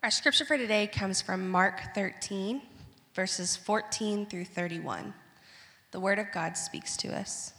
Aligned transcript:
Our 0.00 0.12
scripture 0.12 0.44
for 0.44 0.56
today 0.56 0.86
comes 0.86 1.20
from 1.20 1.50
Mark 1.50 1.92
13, 1.92 2.62
verses 3.14 3.56
14 3.56 4.26
through 4.26 4.44
31. 4.44 5.12
The 5.90 5.98
word 5.98 6.20
of 6.20 6.30
God 6.30 6.56
speaks 6.56 6.96
to 6.98 7.08
us. 7.08 7.52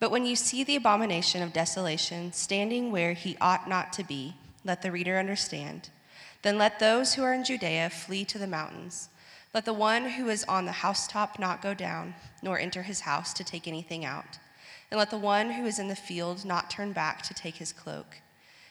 But 0.00 0.10
when 0.10 0.24
you 0.24 0.34
see 0.34 0.64
the 0.64 0.76
abomination 0.76 1.42
of 1.42 1.52
desolation 1.52 2.32
standing 2.32 2.90
where 2.90 3.12
he 3.12 3.36
ought 3.42 3.68
not 3.68 3.92
to 3.92 4.04
be, 4.04 4.36
let 4.64 4.80
the 4.80 4.90
reader 4.90 5.18
understand. 5.18 5.90
Then 6.40 6.56
let 6.56 6.80
those 6.80 7.12
who 7.12 7.22
are 7.24 7.34
in 7.34 7.44
Judea 7.44 7.90
flee 7.90 8.24
to 8.24 8.38
the 8.38 8.46
mountains. 8.46 9.10
Let 9.52 9.66
the 9.66 9.74
one 9.74 10.08
who 10.08 10.30
is 10.30 10.44
on 10.44 10.64
the 10.64 10.72
housetop 10.72 11.38
not 11.38 11.60
go 11.60 11.74
down, 11.74 12.14
nor 12.42 12.58
enter 12.58 12.84
his 12.84 13.00
house 13.00 13.34
to 13.34 13.44
take 13.44 13.68
anything 13.68 14.06
out. 14.06 14.38
And 14.90 14.96
let 14.96 15.10
the 15.10 15.18
one 15.18 15.50
who 15.50 15.66
is 15.66 15.78
in 15.78 15.88
the 15.88 15.94
field 15.94 16.46
not 16.46 16.70
turn 16.70 16.92
back 16.92 17.20
to 17.24 17.34
take 17.34 17.56
his 17.56 17.74
cloak. 17.74 18.16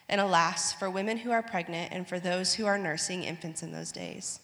And 0.10 0.22
alas, 0.22 0.74
for 0.74 0.90
women 0.90 1.18
who 1.18 1.32
are 1.32 1.44
pregnant 1.44 1.92
and 1.92 2.08
for 2.08 2.20
those 2.20 2.54
who 2.54 2.66
are 2.66 2.78
nursing 2.78 3.24
infants 3.24 3.62
in 3.62 3.72
those 3.72 3.92
days. 3.92 4.40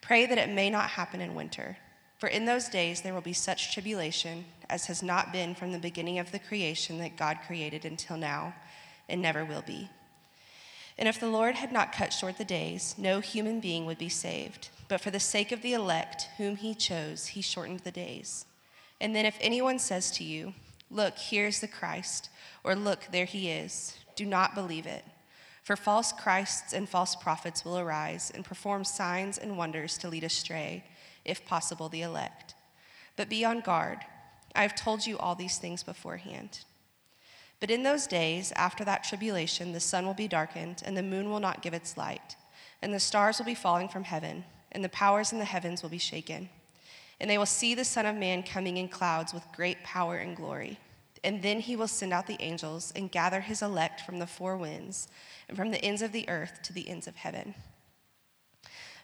Pray 0.00 0.26
that 0.26 0.38
it 0.38 0.50
may 0.50 0.70
not 0.70 0.90
happen 0.90 1.20
in 1.20 1.34
winter. 1.34 1.76
For 2.18 2.28
in 2.28 2.44
those 2.44 2.68
days 2.68 3.00
there 3.00 3.14
will 3.14 3.20
be 3.20 3.32
such 3.32 3.72
tribulation 3.72 4.44
as 4.68 4.86
has 4.86 5.02
not 5.02 5.32
been 5.32 5.54
from 5.54 5.72
the 5.72 5.78
beginning 5.78 6.18
of 6.18 6.32
the 6.32 6.38
creation 6.38 6.98
that 6.98 7.16
God 7.16 7.38
created 7.46 7.84
until 7.84 8.16
now, 8.16 8.54
and 9.08 9.20
never 9.20 9.44
will 9.44 9.62
be. 9.62 9.88
And 10.96 11.08
if 11.08 11.18
the 11.18 11.28
Lord 11.28 11.56
had 11.56 11.72
not 11.72 11.92
cut 11.92 12.12
short 12.12 12.38
the 12.38 12.44
days, 12.44 12.94
no 12.96 13.20
human 13.20 13.60
being 13.60 13.84
would 13.86 13.98
be 13.98 14.08
saved. 14.08 14.68
But 14.88 15.00
for 15.00 15.10
the 15.10 15.20
sake 15.20 15.50
of 15.52 15.62
the 15.62 15.72
elect, 15.72 16.28
whom 16.36 16.56
he 16.56 16.74
chose, 16.74 17.26
he 17.28 17.42
shortened 17.42 17.80
the 17.80 17.90
days. 17.90 18.46
And 19.00 19.14
then 19.14 19.26
if 19.26 19.36
anyone 19.40 19.78
says 19.78 20.10
to 20.12 20.24
you, 20.24 20.54
Look, 20.90 21.18
here's 21.18 21.60
the 21.60 21.68
Christ, 21.68 22.28
or 22.62 22.76
Look, 22.76 23.08
there 23.10 23.24
he 23.24 23.50
is, 23.50 23.98
do 24.16 24.24
not 24.24 24.54
believe 24.54 24.86
it. 24.86 25.04
For 25.62 25.76
false 25.76 26.12
Christs 26.12 26.72
and 26.72 26.88
false 26.88 27.16
prophets 27.16 27.64
will 27.64 27.78
arise 27.78 28.30
and 28.34 28.44
perform 28.44 28.84
signs 28.84 29.38
and 29.38 29.56
wonders 29.56 29.96
to 29.98 30.08
lead 30.08 30.24
astray, 30.24 30.84
if 31.24 31.46
possible, 31.46 31.88
the 31.88 32.02
elect. 32.02 32.54
But 33.16 33.30
be 33.30 33.44
on 33.44 33.60
guard. 33.60 33.98
I 34.54 34.62
have 34.62 34.74
told 34.74 35.06
you 35.06 35.16
all 35.18 35.34
these 35.34 35.58
things 35.58 35.82
beforehand. 35.82 36.60
But 37.60 37.70
in 37.70 37.82
those 37.82 38.06
days, 38.06 38.52
after 38.56 38.84
that 38.84 39.04
tribulation, 39.04 39.72
the 39.72 39.80
sun 39.80 40.04
will 40.04 40.14
be 40.14 40.28
darkened, 40.28 40.82
and 40.84 40.96
the 40.96 41.02
moon 41.02 41.30
will 41.30 41.40
not 41.40 41.62
give 41.62 41.72
its 41.72 41.96
light, 41.96 42.36
and 42.82 42.92
the 42.92 43.00
stars 43.00 43.38
will 43.38 43.46
be 43.46 43.54
falling 43.54 43.88
from 43.88 44.04
heaven, 44.04 44.44
and 44.72 44.84
the 44.84 44.90
powers 44.90 45.32
in 45.32 45.38
the 45.38 45.46
heavens 45.46 45.82
will 45.82 45.90
be 45.90 45.96
shaken. 45.96 46.50
And 47.20 47.30
they 47.30 47.38
will 47.38 47.46
see 47.46 47.74
the 47.74 47.84
Son 47.84 48.04
of 48.04 48.16
Man 48.16 48.42
coming 48.42 48.76
in 48.76 48.88
clouds 48.88 49.32
with 49.32 49.44
great 49.56 49.82
power 49.82 50.16
and 50.16 50.36
glory. 50.36 50.78
And 51.24 51.40
then 51.42 51.60
he 51.60 51.74
will 51.74 51.88
send 51.88 52.12
out 52.12 52.26
the 52.26 52.40
angels 52.40 52.92
and 52.94 53.10
gather 53.10 53.40
his 53.40 53.62
elect 53.62 54.02
from 54.02 54.18
the 54.18 54.26
four 54.26 54.58
winds 54.58 55.08
and 55.48 55.56
from 55.56 55.70
the 55.70 55.82
ends 55.82 56.02
of 56.02 56.12
the 56.12 56.28
earth 56.28 56.60
to 56.64 56.72
the 56.74 56.86
ends 56.86 57.06
of 57.08 57.16
heaven. 57.16 57.54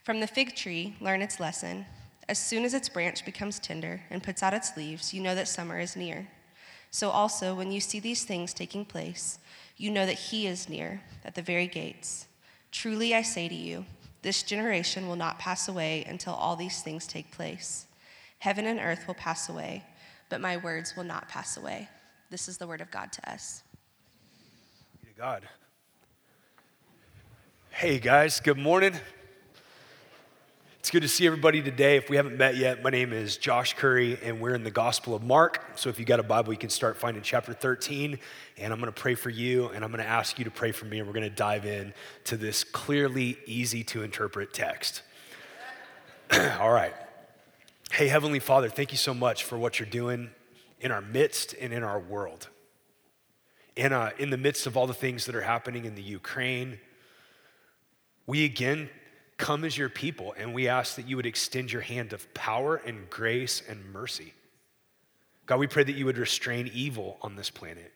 From 0.04 0.20
the 0.20 0.26
fig 0.26 0.54
tree, 0.54 0.94
learn 1.00 1.22
its 1.22 1.40
lesson. 1.40 1.86
As 2.28 2.38
soon 2.38 2.64
as 2.64 2.74
its 2.74 2.90
branch 2.90 3.24
becomes 3.24 3.58
tender 3.58 4.02
and 4.10 4.22
puts 4.22 4.42
out 4.42 4.52
its 4.52 4.76
leaves, 4.76 5.14
you 5.14 5.22
know 5.22 5.34
that 5.34 5.48
summer 5.48 5.80
is 5.80 5.96
near. 5.96 6.28
So 6.90 7.08
also, 7.08 7.54
when 7.54 7.72
you 7.72 7.80
see 7.80 8.00
these 8.00 8.24
things 8.24 8.52
taking 8.52 8.84
place, 8.84 9.38
you 9.78 9.90
know 9.90 10.04
that 10.04 10.18
he 10.18 10.46
is 10.46 10.68
near, 10.68 11.00
at 11.24 11.34
the 11.34 11.42
very 11.42 11.66
gates. 11.66 12.26
Truly 12.70 13.14
I 13.14 13.22
say 13.22 13.48
to 13.48 13.54
you, 13.54 13.86
this 14.22 14.42
generation 14.42 15.08
will 15.08 15.16
not 15.16 15.38
pass 15.38 15.68
away 15.68 16.04
until 16.06 16.34
all 16.34 16.54
these 16.54 16.82
things 16.82 17.06
take 17.06 17.30
place. 17.30 17.86
Heaven 18.40 18.66
and 18.66 18.78
earth 18.78 19.06
will 19.06 19.14
pass 19.14 19.48
away, 19.48 19.84
but 20.28 20.42
my 20.42 20.58
words 20.58 20.94
will 20.96 21.04
not 21.04 21.28
pass 21.28 21.56
away. 21.56 21.88
This 22.30 22.46
is 22.46 22.58
the 22.58 22.66
word 22.68 22.80
of 22.80 22.92
God 22.92 23.10
to 23.10 23.32
us. 23.32 23.64
To 25.02 25.20
God. 25.20 25.48
Hey 27.70 27.98
guys, 27.98 28.38
good 28.38 28.56
morning. 28.56 28.94
It's 30.78 30.90
good 30.90 31.02
to 31.02 31.08
see 31.08 31.26
everybody 31.26 31.60
today. 31.60 31.96
If 31.96 32.08
we 32.08 32.14
haven't 32.14 32.38
met 32.38 32.56
yet, 32.56 32.84
my 32.84 32.90
name 32.90 33.12
is 33.12 33.36
Josh 33.36 33.74
Curry, 33.74 34.16
and 34.22 34.40
we're 34.40 34.54
in 34.54 34.62
the 34.62 34.70
Gospel 34.70 35.16
of 35.16 35.24
Mark. 35.24 35.72
So 35.74 35.88
if 35.88 35.98
you 35.98 36.04
got 36.04 36.20
a 36.20 36.22
Bible, 36.22 36.52
you 36.52 36.58
can 36.58 36.70
start 36.70 36.96
finding 36.96 37.24
chapter 37.24 37.52
13. 37.52 38.16
And 38.58 38.72
I'm 38.72 38.78
going 38.78 38.92
to 38.92 39.00
pray 39.00 39.16
for 39.16 39.30
you, 39.30 39.66
and 39.70 39.84
I'm 39.84 39.90
going 39.90 40.02
to 40.02 40.08
ask 40.08 40.38
you 40.38 40.44
to 40.44 40.52
pray 40.52 40.70
for 40.70 40.84
me, 40.84 40.98
and 41.00 41.08
we're 41.08 41.14
going 41.14 41.28
to 41.28 41.34
dive 41.34 41.66
in 41.66 41.92
to 42.24 42.36
this 42.36 42.62
clearly 42.62 43.38
easy 43.44 43.82
to 43.84 44.04
interpret 44.04 44.54
text. 44.54 45.02
All 46.60 46.70
right. 46.70 46.94
Hey, 47.90 48.06
Heavenly 48.06 48.38
Father, 48.38 48.68
thank 48.68 48.92
you 48.92 48.98
so 48.98 49.14
much 49.14 49.42
for 49.42 49.58
what 49.58 49.80
you're 49.80 49.88
doing 49.88 50.30
in 50.80 50.90
our 50.90 51.00
midst 51.00 51.54
and 51.60 51.72
in 51.72 51.82
our 51.82 52.00
world. 52.00 52.48
In, 53.76 53.92
uh, 53.92 54.10
in 54.18 54.30
the 54.30 54.36
midst 54.36 54.66
of 54.66 54.76
all 54.76 54.86
the 54.86 54.94
things 54.94 55.26
that 55.26 55.34
are 55.34 55.42
happening 55.42 55.84
in 55.84 55.94
the 55.94 56.02
Ukraine, 56.02 56.78
we 58.26 58.44
again 58.44 58.90
come 59.36 59.64
as 59.64 59.76
your 59.76 59.88
people 59.88 60.34
and 60.36 60.52
we 60.52 60.68
ask 60.68 60.96
that 60.96 61.08
you 61.08 61.16
would 61.16 61.26
extend 61.26 61.72
your 61.72 61.82
hand 61.82 62.12
of 62.12 62.32
power 62.34 62.76
and 62.76 63.08
grace 63.08 63.62
and 63.68 63.92
mercy. 63.92 64.34
God, 65.46 65.58
we 65.58 65.66
pray 65.66 65.82
that 65.82 65.94
you 65.94 66.04
would 66.04 66.18
restrain 66.18 66.70
evil 66.72 67.18
on 67.22 67.36
this 67.36 67.50
planet. 67.50 67.92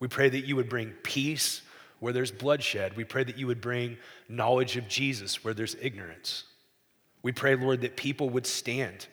We 0.00 0.08
pray 0.08 0.28
that 0.28 0.46
you 0.46 0.56
would 0.56 0.68
bring 0.68 0.90
peace 1.02 1.62
where 2.00 2.12
there's 2.12 2.30
bloodshed. 2.32 2.96
We 2.96 3.04
pray 3.04 3.24
that 3.24 3.38
you 3.38 3.46
would 3.46 3.60
bring 3.60 3.96
knowledge 4.28 4.76
of 4.76 4.88
Jesus 4.88 5.44
where 5.44 5.54
there's 5.54 5.76
ignorance. 5.80 6.44
We 7.22 7.32
pray, 7.32 7.54
Lord, 7.54 7.80
that 7.82 7.96
people 7.96 8.30
would 8.30 8.46
stand 8.46 9.06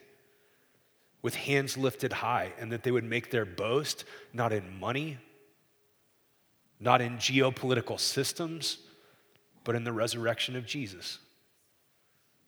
with 1.23 1.33
hands 1.33 1.75
lifted 1.77 2.13
high 2.13 2.53
and 2.59 2.71
that 2.71 2.83
they 2.83 2.91
would 2.91 3.03
make 3.03 3.31
their 3.31 3.45
boast 3.45 4.05
not 4.33 4.53
in 4.53 4.79
money, 4.79 5.17
not 6.79 7.01
in 7.01 7.17
geopolitical 7.17 7.99
systems, 7.99 8.77
but 9.63 9.73
in 9.73 9.83
the 9.83 9.93
resurrection 9.93 10.55
of 10.55 10.67
Jesus. 10.67 11.17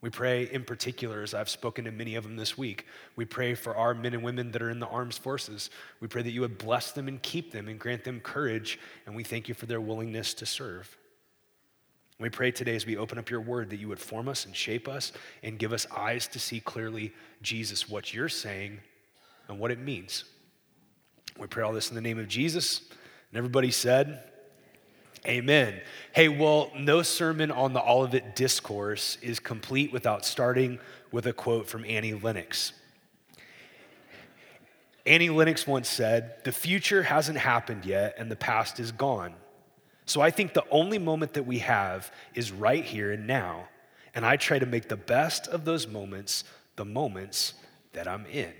We 0.01 0.09
pray 0.11 0.43
in 0.43 0.65
particular, 0.65 1.23
as 1.23 1.33
I've 1.33 1.49
spoken 1.49 1.85
to 1.85 1.91
many 1.91 2.13
of 2.13 2.23
them 2.23 2.35
this 2.35 2.55
week, 2.55 2.85
we 3.15 3.25
pray 3.25 3.55
for 3.55 3.75
our 3.75 3.95
men 3.95 4.13
and 4.13 4.21
women 4.21 4.51
that 4.51 4.61
are 4.61 4.69
in 4.69 4.79
the 4.79 4.85
armed 4.85 5.15
forces. 5.15 5.71
We 5.99 6.07
pray 6.07 6.21
that 6.21 6.29
you 6.31 6.41
would 6.41 6.59
bless 6.59 6.91
them 6.91 7.07
and 7.07 7.19
keep 7.23 7.51
them 7.51 7.67
and 7.67 7.79
grant 7.79 8.03
them 8.03 8.19
courage, 8.19 8.77
and 9.07 9.15
we 9.15 9.23
thank 9.23 9.47
you 9.47 9.55
for 9.55 9.65
their 9.65 9.81
willingness 9.81 10.35
to 10.35 10.45
serve. 10.45 10.95
We 12.19 12.29
pray 12.29 12.51
today 12.51 12.75
as 12.75 12.85
we 12.85 12.95
open 12.95 13.17
up 13.17 13.29
your 13.29 13.41
word 13.41 13.69
that 13.71 13.77
you 13.77 13.89
would 13.89 13.99
form 13.99 14.29
us 14.29 14.45
and 14.45 14.55
shape 14.55 14.87
us 14.87 15.11
and 15.43 15.59
give 15.59 15.73
us 15.73 15.85
eyes 15.95 16.27
to 16.29 16.39
see 16.39 16.61
clearly, 16.61 17.13
Jesus, 17.41 17.89
what 17.89 18.13
you're 18.13 18.29
saying 18.29 18.79
and 19.49 19.59
what 19.59 19.71
it 19.71 19.79
means. 19.79 20.23
We 21.37 21.47
pray 21.47 21.63
all 21.63 21.73
this 21.73 21.89
in 21.89 21.95
the 21.95 22.01
name 22.01 22.17
of 22.17 22.29
Jesus. 22.29 22.81
And 23.29 23.37
everybody 23.37 23.71
said, 23.71 24.23
Amen. 25.27 25.81
Hey, 26.13 26.29
well, 26.29 26.71
no 26.77 27.01
sermon 27.01 27.51
on 27.51 27.73
the 27.73 27.81
Olivet 27.81 28.35
Discourse 28.35 29.17
is 29.23 29.39
complete 29.39 29.91
without 29.91 30.23
starting 30.23 30.79
with 31.11 31.25
a 31.25 31.33
quote 31.33 31.67
from 31.67 31.83
Annie 31.83 32.13
Lennox. 32.13 32.73
Annie 35.05 35.29
Lennox 35.29 35.65
once 35.65 35.89
said, 35.89 36.35
The 36.43 36.51
future 36.51 37.03
hasn't 37.03 37.39
happened 37.39 37.85
yet, 37.85 38.15
and 38.17 38.29
the 38.31 38.35
past 38.35 38.79
is 38.79 38.91
gone. 38.91 39.33
So 40.05 40.21
I 40.21 40.29
think 40.29 40.53
the 40.53 40.65
only 40.69 40.99
moment 40.99 41.33
that 41.33 41.43
we 41.43 41.59
have 41.59 42.11
is 42.33 42.51
right 42.51 42.83
here 42.83 43.11
and 43.11 43.25
now. 43.25 43.67
And 44.13 44.25
I 44.25 44.37
try 44.37 44.59
to 44.59 44.65
make 44.65 44.87
the 44.87 44.95
best 44.95 45.47
of 45.47 45.65
those 45.65 45.87
moments 45.87 46.43
the 46.75 46.85
moments 46.85 47.53
that 47.93 48.07
I'm 48.07 48.25
in. 48.25 48.51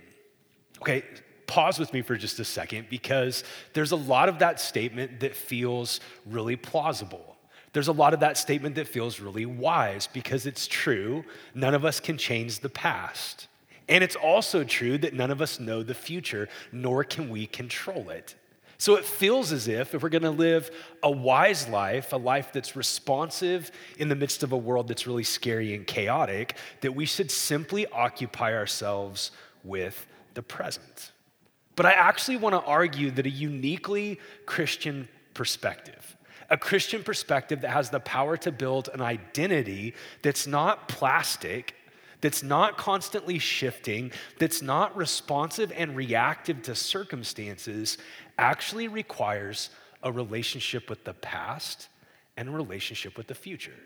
Okay, 0.80 1.04
pause 1.46 1.78
with 1.78 1.92
me 1.92 2.02
for 2.02 2.16
just 2.16 2.38
a 2.40 2.44
second 2.44 2.86
because 2.90 3.44
there's 3.72 3.92
a 3.92 3.96
lot 3.96 4.28
of 4.28 4.38
that 4.40 4.60
statement 4.60 5.20
that 5.20 5.36
feels 5.36 6.00
really 6.24 6.56
plausible. 6.56 7.36
There's 7.72 7.88
a 7.88 7.92
lot 7.92 8.14
of 8.14 8.20
that 8.20 8.38
statement 8.38 8.74
that 8.76 8.88
feels 8.88 9.20
really 9.20 9.44
wise 9.44 10.06
because 10.06 10.46
it's 10.46 10.66
true. 10.66 11.24
None 11.54 11.74
of 11.74 11.84
us 11.84 12.00
can 12.00 12.16
change 12.16 12.60
the 12.60 12.70
past. 12.70 13.48
And 13.88 14.02
it's 14.02 14.16
also 14.16 14.64
true 14.64 14.98
that 14.98 15.14
none 15.14 15.30
of 15.30 15.40
us 15.40 15.60
know 15.60 15.82
the 15.82 15.94
future, 15.94 16.48
nor 16.72 17.04
can 17.04 17.28
we 17.28 17.46
control 17.46 18.10
it. 18.10 18.34
So 18.78 18.96
it 18.96 19.04
feels 19.04 19.52
as 19.52 19.68
if, 19.68 19.94
if 19.94 20.02
we're 20.02 20.08
gonna 20.08 20.30
live 20.30 20.70
a 21.02 21.10
wise 21.10 21.68
life, 21.68 22.12
a 22.12 22.16
life 22.16 22.52
that's 22.52 22.76
responsive 22.76 23.70
in 23.98 24.08
the 24.08 24.14
midst 24.14 24.42
of 24.42 24.52
a 24.52 24.56
world 24.56 24.88
that's 24.88 25.06
really 25.06 25.24
scary 25.24 25.74
and 25.74 25.86
chaotic, 25.86 26.56
that 26.82 26.94
we 26.94 27.06
should 27.06 27.30
simply 27.30 27.86
occupy 27.86 28.54
ourselves 28.54 29.30
with 29.64 30.06
the 30.34 30.42
present. 30.42 31.12
But 31.74 31.86
I 31.86 31.92
actually 31.92 32.36
wanna 32.36 32.60
argue 32.60 33.10
that 33.12 33.26
a 33.26 33.30
uniquely 33.30 34.20
Christian 34.44 35.08
perspective, 35.32 36.16
a 36.50 36.56
Christian 36.56 37.02
perspective 37.02 37.62
that 37.62 37.70
has 37.70 37.90
the 37.90 38.00
power 38.00 38.36
to 38.38 38.52
build 38.52 38.90
an 38.92 39.00
identity 39.00 39.94
that's 40.22 40.46
not 40.46 40.88
plastic 40.88 41.74
that's 42.26 42.42
not 42.42 42.76
constantly 42.76 43.38
shifting, 43.38 44.10
that's 44.40 44.60
not 44.60 44.96
responsive 44.96 45.70
and 45.76 45.94
reactive 45.94 46.60
to 46.60 46.74
circumstances, 46.74 47.98
actually 48.36 48.88
requires 48.88 49.70
a 50.02 50.10
relationship 50.10 50.90
with 50.90 51.04
the 51.04 51.14
past 51.14 51.88
and 52.36 52.48
a 52.48 52.50
relationship 52.50 53.16
with 53.16 53.28
the 53.28 53.34
future. 53.36 53.78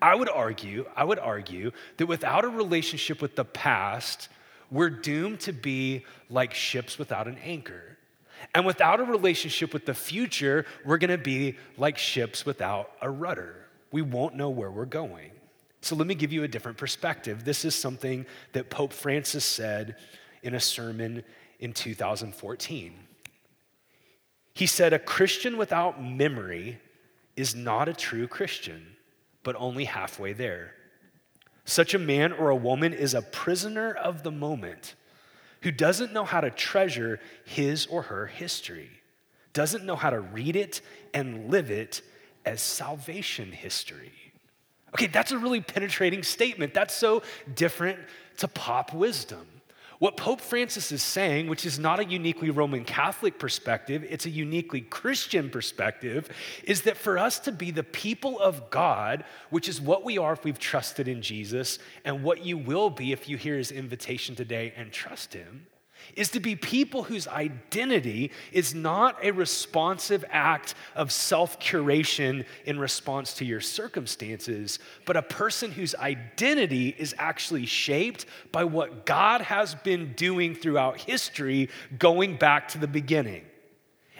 I 0.00 0.14
would 0.14 0.30
argue, 0.30 0.86
I 0.96 1.04
would 1.04 1.18
argue 1.18 1.72
that 1.98 2.06
without 2.06 2.46
a 2.46 2.48
relationship 2.48 3.20
with 3.20 3.36
the 3.36 3.44
past, 3.44 4.30
we're 4.70 4.88
doomed 4.88 5.40
to 5.40 5.52
be 5.52 6.06
like 6.30 6.54
ships 6.54 6.98
without 6.98 7.28
an 7.28 7.36
anchor. 7.44 7.98
And 8.54 8.64
without 8.64 8.98
a 8.98 9.04
relationship 9.04 9.74
with 9.74 9.84
the 9.84 9.92
future, 9.92 10.64
we're 10.86 10.96
gonna 10.96 11.18
be 11.18 11.58
like 11.76 11.98
ships 11.98 12.46
without 12.46 12.92
a 13.02 13.10
rudder. 13.10 13.56
we 13.92 14.00
won't 14.00 14.36
know 14.36 14.48
where 14.48 14.70
we're 14.70 14.86
going. 14.86 15.32
So 15.80 15.94
let 15.94 16.06
me 16.06 16.14
give 16.14 16.32
you 16.32 16.42
a 16.42 16.48
different 16.48 16.78
perspective. 16.78 17.44
This 17.44 17.64
is 17.64 17.74
something 17.74 18.26
that 18.52 18.70
Pope 18.70 18.92
Francis 18.92 19.44
said 19.44 19.96
in 20.42 20.54
a 20.54 20.60
sermon 20.60 21.22
in 21.60 21.72
2014. 21.72 22.94
He 24.54 24.66
said, 24.66 24.92
A 24.92 24.98
Christian 24.98 25.56
without 25.56 26.02
memory 26.02 26.80
is 27.36 27.54
not 27.54 27.88
a 27.88 27.94
true 27.94 28.26
Christian, 28.26 28.96
but 29.44 29.54
only 29.56 29.84
halfway 29.84 30.32
there. 30.32 30.74
Such 31.64 31.94
a 31.94 31.98
man 31.98 32.32
or 32.32 32.50
a 32.50 32.56
woman 32.56 32.92
is 32.92 33.14
a 33.14 33.22
prisoner 33.22 33.92
of 33.92 34.22
the 34.22 34.30
moment 34.32 34.94
who 35.62 35.70
doesn't 35.70 36.12
know 36.12 36.24
how 36.24 36.40
to 36.40 36.50
treasure 36.50 37.20
his 37.44 37.86
or 37.86 38.02
her 38.02 38.26
history, 38.26 38.90
doesn't 39.52 39.84
know 39.84 39.96
how 39.96 40.10
to 40.10 40.20
read 40.20 40.56
it 40.56 40.80
and 41.12 41.50
live 41.50 41.70
it 41.70 42.02
as 42.44 42.60
salvation 42.60 43.52
history. 43.52 44.27
Okay, 44.94 45.06
that's 45.06 45.32
a 45.32 45.38
really 45.38 45.60
penetrating 45.60 46.22
statement. 46.22 46.74
That's 46.74 46.94
so 46.94 47.22
different 47.54 47.98
to 48.38 48.48
pop 48.48 48.94
wisdom. 48.94 49.46
What 49.98 50.16
Pope 50.16 50.40
Francis 50.40 50.92
is 50.92 51.02
saying, 51.02 51.48
which 51.48 51.66
is 51.66 51.76
not 51.76 51.98
a 51.98 52.04
uniquely 52.04 52.50
Roman 52.50 52.84
Catholic 52.84 53.36
perspective, 53.38 54.06
it's 54.08 54.26
a 54.26 54.30
uniquely 54.30 54.80
Christian 54.80 55.50
perspective, 55.50 56.30
is 56.62 56.82
that 56.82 56.96
for 56.96 57.18
us 57.18 57.40
to 57.40 57.52
be 57.52 57.72
the 57.72 57.82
people 57.82 58.38
of 58.38 58.70
God, 58.70 59.24
which 59.50 59.68
is 59.68 59.80
what 59.80 60.04
we 60.04 60.16
are 60.16 60.32
if 60.32 60.44
we've 60.44 60.58
trusted 60.58 61.08
in 61.08 61.20
Jesus, 61.20 61.80
and 62.04 62.22
what 62.22 62.44
you 62.44 62.56
will 62.56 62.90
be 62.90 63.10
if 63.10 63.28
you 63.28 63.36
hear 63.36 63.58
his 63.58 63.72
invitation 63.72 64.36
today 64.36 64.72
and 64.76 64.92
trust 64.92 65.34
him, 65.34 65.66
is 66.16 66.30
to 66.30 66.40
be 66.40 66.56
people 66.56 67.02
whose 67.02 67.28
identity 67.28 68.30
is 68.52 68.74
not 68.74 69.16
a 69.22 69.30
responsive 69.30 70.24
act 70.30 70.74
of 70.94 71.12
self 71.12 71.58
curation 71.60 72.44
in 72.64 72.78
response 72.78 73.34
to 73.34 73.44
your 73.44 73.60
circumstances, 73.60 74.78
but 75.04 75.16
a 75.16 75.22
person 75.22 75.70
whose 75.70 75.94
identity 75.94 76.94
is 76.98 77.14
actually 77.18 77.66
shaped 77.66 78.26
by 78.52 78.64
what 78.64 79.06
God 79.06 79.40
has 79.42 79.74
been 79.74 80.12
doing 80.14 80.54
throughout 80.54 81.00
history, 81.00 81.68
going 81.98 82.36
back 82.36 82.68
to 82.68 82.78
the 82.78 82.88
beginning. 82.88 83.44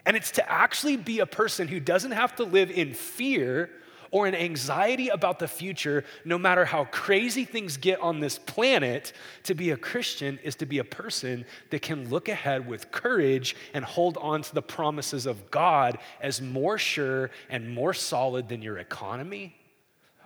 And 0.06 0.16
it's 0.16 0.30
to 0.32 0.50
actually 0.50 0.96
be 0.96 1.18
a 1.20 1.26
person 1.26 1.68
who 1.68 1.80
doesn't 1.80 2.12
have 2.12 2.36
to 2.36 2.44
live 2.44 2.70
in 2.70 2.94
fear 2.94 3.70
or 4.10 4.26
an 4.26 4.34
anxiety 4.34 5.08
about 5.08 5.38
the 5.38 5.48
future, 5.48 6.04
no 6.24 6.38
matter 6.38 6.64
how 6.64 6.84
crazy 6.86 7.44
things 7.44 7.76
get 7.76 8.00
on 8.00 8.20
this 8.20 8.38
planet, 8.38 9.12
to 9.44 9.54
be 9.54 9.70
a 9.70 9.76
Christian 9.76 10.38
is 10.42 10.56
to 10.56 10.66
be 10.66 10.78
a 10.78 10.84
person 10.84 11.44
that 11.70 11.82
can 11.82 12.08
look 12.08 12.28
ahead 12.28 12.66
with 12.66 12.90
courage 12.90 13.56
and 13.74 13.84
hold 13.84 14.16
on 14.18 14.42
to 14.42 14.54
the 14.54 14.62
promises 14.62 15.26
of 15.26 15.50
God 15.50 15.98
as 16.20 16.40
more 16.40 16.78
sure 16.78 17.30
and 17.48 17.74
more 17.74 17.94
solid 17.94 18.48
than 18.48 18.62
your 18.62 18.78
economy. 18.78 19.54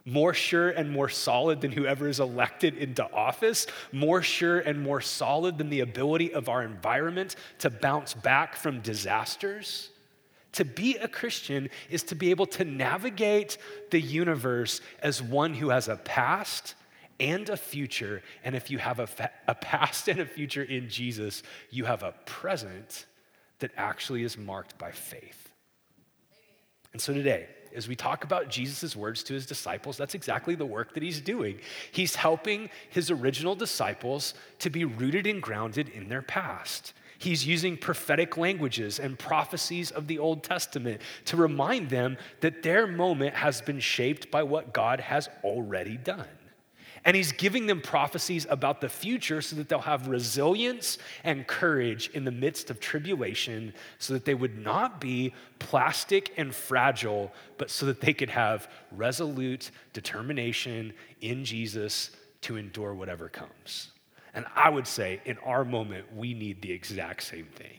More 0.05 0.35
sure 0.35 0.71
and 0.71 0.91
more 0.91 1.09
solid 1.09 1.61
than 1.61 1.71
whoever 1.71 2.09
is 2.09 2.19
elected 2.19 2.77
into 2.77 3.09
office, 3.13 3.69
more 3.93 4.21
sure 4.21 4.59
and 4.59 4.83
more 4.83 5.01
solid 5.01 5.59
than 5.59 5.71
the 5.71 5.81
ability 5.81 6.35
of 6.35 6.49
our 6.49 6.65
environment 6.65 7.37
to 7.61 7.71
bounce 7.71 8.13
back 8.13 8.57
from 8.57 8.81
disasters. 8.81 9.91
To 10.53 10.65
be 10.65 10.97
a 10.97 11.09
Christian 11.09 11.71
is 11.91 12.03
to 12.05 12.15
be 12.15 12.31
able 12.31 12.47
to 12.47 12.65
navigate 12.65 13.57
the 13.91 14.01
universe 14.01 14.81
as 15.03 15.23
one 15.23 15.55
who 15.55 15.71
has 15.71 15.89
a 15.89 15.97
past 15.97 16.75
and 17.19 17.49
a 17.49 17.57
future. 17.57 18.23
And 18.45 18.55
if 18.55 18.71
you 18.71 18.79
have 18.79 18.99
a, 18.99 19.07
fa- 19.07 19.31
a 19.49 19.55
past 19.55 20.09
and 20.09 20.21
a 20.21 20.27
future 20.27 20.63
in 20.63 20.89
Jesus, 20.89 21.43
you 21.71 21.85
have 21.85 22.03
a 22.03 22.15
present 22.27 23.07
that 23.61 23.71
actually 23.77 24.25
is 24.25 24.37
marked 24.37 24.77
by 24.77 24.91
faith. 24.91 25.51
And 26.93 27.01
so 27.01 27.15
today, 27.15 27.47
as 27.75 27.89
we 27.89 27.97
talk 27.97 28.25
about 28.25 28.51
Jesus' 28.51 28.95
words 28.95 29.23
to 29.25 29.35
his 29.35 29.47
disciples, 29.47 29.97
that's 29.97 30.15
exactly 30.15 30.55
the 30.55 30.67
work 30.67 30.93
that 30.95 31.03
he's 31.03 31.21
doing. 31.21 31.59
He's 31.91 32.15
helping 32.15 32.69
his 32.91 33.11
original 33.11 33.55
disciples 33.55 34.35
to 34.59 34.69
be 34.69 34.85
rooted 34.85 35.27
and 35.27 35.43
grounded 35.43 35.89
in 35.89 36.09
their 36.09 36.23
past. 36.23 36.93
He's 37.23 37.47
using 37.47 37.77
prophetic 37.77 38.37
languages 38.37 38.99
and 38.99 39.17
prophecies 39.17 39.93
of 39.93 40.09
the 40.09 40.19
Old 40.19 40.43
Testament 40.43 41.01
to 41.27 41.37
remind 41.37 41.89
them 41.89 42.17
that 42.41 42.65
their 42.65 42.89
moment 42.89 43.37
has 43.37 43.61
been 43.61 43.79
shaped 43.79 44.29
by 44.33 44.43
what 44.43 44.75
God 44.75 44.99
has 44.99 45.29
already 45.45 45.97
done. 45.97 46.27
And 47.05 47.15
he's 47.17 47.31
giving 47.31 47.69
them 47.69 47.81
prophecies 47.81 48.45
about 48.51 48.81
the 48.81 48.89
future 48.89 49.41
so 49.41 49.55
that 49.55 49.69
they'll 49.69 49.79
have 49.79 50.09
resilience 50.09 50.99
and 51.23 51.47
courage 51.47 52.11
in 52.13 52.25
the 52.25 52.33
midst 52.33 52.71
of 52.71 52.81
tribulation, 52.81 53.73
so 54.01 54.15
that 54.15 54.25
they 54.25 54.35
would 54.35 54.59
not 54.59 55.01
be 55.01 55.33
plastic 55.61 56.33
and 56.37 56.53
fragile, 56.53 57.31
but 57.57 57.71
so 57.71 57.87
that 57.87 58.01
they 58.01 58.13
could 58.13 58.31
have 58.31 58.69
resolute 58.91 59.71
determination 59.93 60.93
in 61.21 61.45
Jesus 61.45 62.11
to 62.41 62.57
endure 62.57 62.95
whatever 62.95 63.29
comes. 63.29 63.92
And 64.35 64.47
I 64.55 64.71
would 64.71 64.87
say 64.87 65.21
in 65.25 65.39
our 65.39 65.65
moment, 65.65 66.15
we 66.15 66.35
need 66.35 66.63
the 66.63 66.73
exact 66.73 67.23
same 67.23 67.47
thing. 67.47 67.79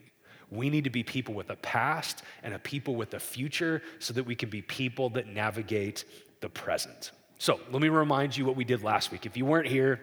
We 0.51 0.69
need 0.69 0.83
to 0.83 0.91
be 0.91 1.03
people 1.03 1.33
with 1.33 1.49
a 1.49 1.55
past 1.55 2.21
and 2.43 2.53
a 2.53 2.59
people 2.59 2.95
with 2.95 3.13
a 3.15 3.19
future 3.19 3.81
so 3.99 4.13
that 4.13 4.23
we 4.23 4.35
can 4.35 4.49
be 4.49 4.61
people 4.61 5.09
that 5.11 5.27
navigate 5.27 6.05
the 6.41 6.49
present. 6.49 7.11
So 7.39 7.59
let 7.71 7.81
me 7.81 7.89
remind 7.89 8.37
you 8.37 8.45
what 8.45 8.55
we 8.55 8.63
did 8.63 8.83
last 8.83 9.11
week. 9.11 9.25
If 9.25 9.35
you 9.35 9.45
weren't 9.45 9.67
here, 9.67 9.99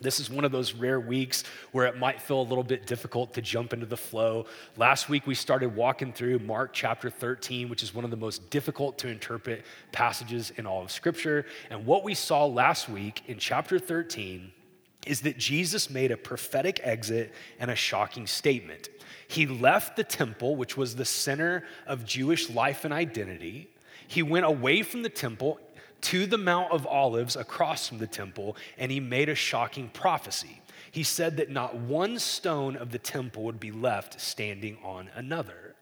this 0.00 0.18
is 0.18 0.30
one 0.30 0.46
of 0.46 0.52
those 0.52 0.72
rare 0.72 0.98
weeks 0.98 1.44
where 1.72 1.86
it 1.86 1.98
might 1.98 2.22
feel 2.22 2.40
a 2.40 2.42
little 2.42 2.64
bit 2.64 2.86
difficult 2.86 3.34
to 3.34 3.42
jump 3.42 3.74
into 3.74 3.84
the 3.84 3.98
flow. 3.98 4.46
Last 4.78 5.10
week, 5.10 5.26
we 5.26 5.34
started 5.34 5.76
walking 5.76 6.14
through 6.14 6.38
Mark 6.38 6.72
chapter 6.72 7.10
13, 7.10 7.68
which 7.68 7.82
is 7.82 7.94
one 7.94 8.06
of 8.06 8.10
the 8.10 8.16
most 8.16 8.48
difficult 8.48 8.96
to 8.98 9.08
interpret 9.08 9.66
passages 9.92 10.52
in 10.56 10.66
all 10.66 10.82
of 10.82 10.90
Scripture. 10.90 11.44
And 11.68 11.84
what 11.84 12.02
we 12.02 12.14
saw 12.14 12.46
last 12.46 12.88
week 12.88 13.22
in 13.26 13.38
chapter 13.38 13.78
13 13.78 14.52
is 15.06 15.22
that 15.22 15.38
Jesus 15.38 15.88
made 15.90 16.10
a 16.10 16.16
prophetic 16.16 16.80
exit 16.82 17.32
and 17.58 17.70
a 17.70 17.76
shocking 17.76 18.26
statement. 18.26 18.88
He 19.26 19.46
left 19.46 19.96
the 19.96 20.04
temple, 20.04 20.56
which 20.56 20.76
was 20.76 20.96
the 20.96 21.04
center 21.04 21.64
of 21.86 22.04
Jewish 22.04 22.50
life 22.50 22.84
and 22.84 22.92
identity. 22.92 23.70
He 24.06 24.22
went 24.22 24.44
away 24.44 24.82
from 24.82 25.02
the 25.02 25.08
temple 25.08 25.60
to 26.02 26.26
the 26.26 26.38
Mount 26.38 26.72
of 26.72 26.86
Olives 26.86 27.36
across 27.36 27.88
from 27.88 27.98
the 27.98 28.06
temple, 28.06 28.56
and 28.78 28.90
he 28.90 29.00
made 29.00 29.28
a 29.28 29.34
shocking 29.34 29.88
prophecy. 29.88 30.60
He 30.90 31.02
said 31.02 31.36
that 31.36 31.50
not 31.50 31.76
one 31.76 32.18
stone 32.18 32.76
of 32.76 32.90
the 32.90 32.98
temple 32.98 33.44
would 33.44 33.60
be 33.60 33.70
left 33.70 34.20
standing 34.20 34.78
on 34.82 35.10
another. 35.14 35.74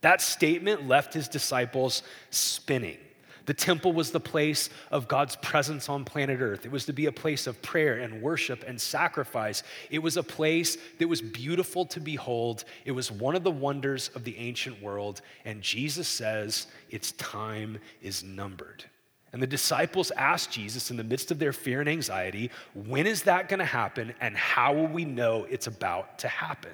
That 0.00 0.20
statement 0.20 0.88
left 0.88 1.14
his 1.14 1.28
disciples 1.28 2.02
spinning. 2.30 2.98
The 3.46 3.54
temple 3.54 3.92
was 3.92 4.10
the 4.10 4.20
place 4.20 4.70
of 4.90 5.06
God's 5.06 5.36
presence 5.36 5.88
on 5.88 6.04
planet 6.04 6.40
Earth. 6.40 6.64
It 6.64 6.72
was 6.72 6.86
to 6.86 6.92
be 6.92 7.06
a 7.06 7.12
place 7.12 7.46
of 7.46 7.60
prayer 7.60 7.98
and 7.98 8.22
worship 8.22 8.64
and 8.66 8.80
sacrifice. 8.80 9.62
It 9.90 9.98
was 9.98 10.16
a 10.16 10.22
place 10.22 10.78
that 10.98 11.08
was 11.08 11.20
beautiful 11.20 11.84
to 11.86 12.00
behold. 12.00 12.64
It 12.84 12.92
was 12.92 13.12
one 13.12 13.34
of 13.34 13.44
the 13.44 13.50
wonders 13.50 14.08
of 14.14 14.24
the 14.24 14.36
ancient 14.38 14.82
world. 14.82 15.20
And 15.44 15.60
Jesus 15.60 16.08
says, 16.08 16.68
Its 16.90 17.12
time 17.12 17.78
is 18.00 18.24
numbered. 18.24 18.84
And 19.34 19.42
the 19.42 19.46
disciples 19.48 20.12
asked 20.12 20.52
Jesus 20.52 20.90
in 20.90 20.96
the 20.96 21.04
midst 21.04 21.30
of 21.30 21.40
their 21.40 21.52
fear 21.52 21.80
and 21.80 21.88
anxiety, 21.88 22.50
When 22.72 23.06
is 23.06 23.24
that 23.24 23.48
going 23.48 23.58
to 23.58 23.66
happen? 23.66 24.14
And 24.20 24.36
how 24.36 24.72
will 24.72 24.86
we 24.86 25.04
know 25.04 25.44
it's 25.50 25.66
about 25.66 26.20
to 26.20 26.28
happen? 26.28 26.70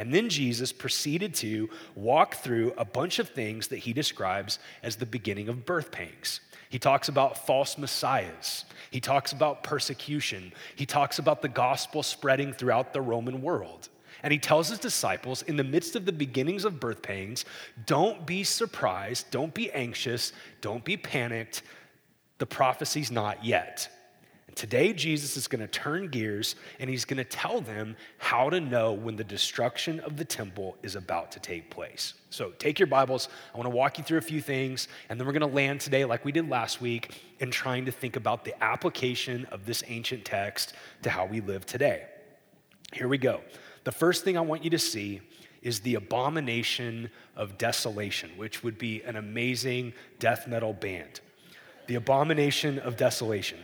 And 0.00 0.14
then 0.14 0.30
Jesus 0.30 0.72
proceeded 0.72 1.34
to 1.34 1.68
walk 1.94 2.36
through 2.36 2.72
a 2.78 2.86
bunch 2.86 3.18
of 3.18 3.28
things 3.28 3.68
that 3.68 3.80
he 3.80 3.92
describes 3.92 4.58
as 4.82 4.96
the 4.96 5.04
beginning 5.04 5.50
of 5.50 5.66
birth 5.66 5.92
pangs. 5.92 6.40
He 6.70 6.78
talks 6.78 7.10
about 7.10 7.46
false 7.46 7.76
messiahs. 7.76 8.64
He 8.90 8.98
talks 8.98 9.32
about 9.32 9.62
persecution. 9.62 10.54
He 10.74 10.86
talks 10.86 11.18
about 11.18 11.42
the 11.42 11.50
gospel 11.50 12.02
spreading 12.02 12.54
throughout 12.54 12.94
the 12.94 13.02
Roman 13.02 13.42
world. 13.42 13.90
And 14.22 14.32
he 14.32 14.38
tells 14.38 14.70
his 14.70 14.78
disciples 14.78 15.42
in 15.42 15.56
the 15.56 15.64
midst 15.64 15.94
of 15.96 16.06
the 16.06 16.12
beginnings 16.12 16.64
of 16.64 16.80
birth 16.80 17.02
pangs 17.02 17.44
don't 17.84 18.24
be 18.24 18.42
surprised, 18.42 19.30
don't 19.30 19.52
be 19.52 19.70
anxious, 19.72 20.32
don't 20.62 20.82
be 20.82 20.96
panicked. 20.96 21.60
The 22.38 22.46
prophecy's 22.46 23.10
not 23.10 23.44
yet. 23.44 23.90
And 24.50 24.56
today, 24.56 24.92
Jesus 24.92 25.36
is 25.36 25.46
going 25.46 25.60
to 25.60 25.68
turn 25.68 26.08
gears 26.08 26.56
and 26.80 26.90
he's 26.90 27.04
going 27.04 27.18
to 27.18 27.24
tell 27.24 27.60
them 27.60 27.94
how 28.18 28.50
to 28.50 28.58
know 28.58 28.92
when 28.92 29.14
the 29.14 29.22
destruction 29.22 30.00
of 30.00 30.16
the 30.16 30.24
temple 30.24 30.76
is 30.82 30.96
about 30.96 31.30
to 31.30 31.38
take 31.38 31.70
place. 31.70 32.14
So, 32.30 32.50
take 32.58 32.80
your 32.80 32.88
Bibles. 32.88 33.28
I 33.54 33.56
want 33.56 33.70
to 33.70 33.76
walk 33.76 33.98
you 33.98 34.02
through 34.02 34.18
a 34.18 34.22
few 34.22 34.40
things, 34.40 34.88
and 35.08 35.20
then 35.20 35.24
we're 35.28 35.34
going 35.34 35.48
to 35.48 35.54
land 35.54 35.80
today, 35.80 36.04
like 36.04 36.24
we 36.24 36.32
did 36.32 36.48
last 36.48 36.80
week, 36.80 37.22
in 37.38 37.52
trying 37.52 37.84
to 37.84 37.92
think 37.92 38.16
about 38.16 38.44
the 38.44 38.60
application 38.60 39.44
of 39.52 39.66
this 39.66 39.84
ancient 39.86 40.24
text 40.24 40.72
to 41.02 41.10
how 41.10 41.26
we 41.26 41.40
live 41.40 41.64
today. 41.64 42.06
Here 42.92 43.06
we 43.06 43.18
go. 43.18 43.42
The 43.84 43.92
first 43.92 44.24
thing 44.24 44.36
I 44.36 44.40
want 44.40 44.64
you 44.64 44.70
to 44.70 44.80
see 44.80 45.20
is 45.62 45.78
the 45.78 45.94
abomination 45.94 47.08
of 47.36 47.56
desolation, 47.56 48.30
which 48.36 48.64
would 48.64 48.78
be 48.78 49.00
an 49.04 49.14
amazing 49.14 49.92
death 50.18 50.48
metal 50.48 50.72
band. 50.72 51.20
The 51.86 51.94
abomination 51.94 52.80
of 52.80 52.96
desolation. 52.96 53.60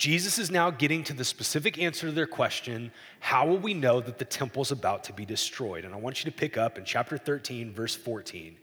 Jesus 0.00 0.38
is 0.38 0.50
now 0.50 0.70
getting 0.70 1.04
to 1.04 1.12
the 1.12 1.26
specific 1.26 1.78
answer 1.78 2.06
to 2.06 2.12
their 2.12 2.26
question 2.26 2.90
how 3.18 3.46
will 3.46 3.58
we 3.58 3.74
know 3.74 4.00
that 4.00 4.18
the 4.18 4.24
temple 4.24 4.62
is 4.62 4.72
about 4.72 5.04
to 5.04 5.12
be 5.12 5.26
destroyed? 5.26 5.84
And 5.84 5.92
I 5.92 5.98
want 5.98 6.24
you 6.24 6.30
to 6.30 6.34
pick 6.34 6.56
up 6.56 6.78
in 6.78 6.86
chapter 6.86 7.18
13, 7.18 7.70
verse 7.70 7.94
14. 7.94 8.56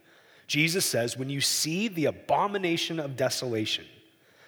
Jesus 0.47 0.83
says, 0.83 1.15
When 1.15 1.29
you 1.29 1.39
see 1.39 1.89
the 1.89 2.05
abomination 2.05 2.99
of 2.99 3.15
desolation 3.15 3.85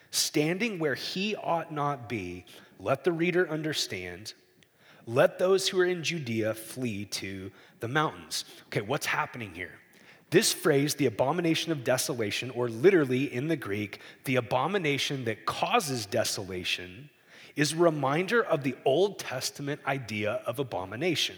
standing 0.10 0.80
where 0.80 0.96
he 0.96 1.36
ought 1.36 1.72
not 1.72 2.10
be, 2.10 2.44
let 2.80 3.04
the 3.04 3.12
reader 3.12 3.48
understand. 3.48 4.34
Let 5.06 5.38
those 5.38 5.68
who 5.68 5.80
are 5.82 5.86
in 5.86 6.04
Judea 6.04 6.56
flee 6.56 7.06
to 7.06 7.52
the 7.82 7.88
mountains. 7.88 8.46
Okay, 8.66 8.82
what's 8.82 9.06
happening 9.06 9.54
here? 9.54 9.78
This 10.30 10.54
phrase, 10.54 10.96
the 10.96 11.08
abomination 11.08 11.72
of 11.72 11.84
desolation, 11.84 12.52
or 12.52 12.70
literally 12.70 13.34
in 13.34 13.48
the 13.48 13.56
Greek, 13.56 14.00
the 14.26 14.36
abomination 14.36 15.26
that 15.26 15.46
causes 15.46 16.06
desolation, 16.06 17.10
is 17.56 17.74
a 17.74 17.78
reminder 17.78 18.44
of 18.44 18.64
the 18.64 18.76
Old 18.86 19.18
Testament 19.18 19.82
idea 19.88 20.42
of 20.46 20.60
abomination. 20.60 21.36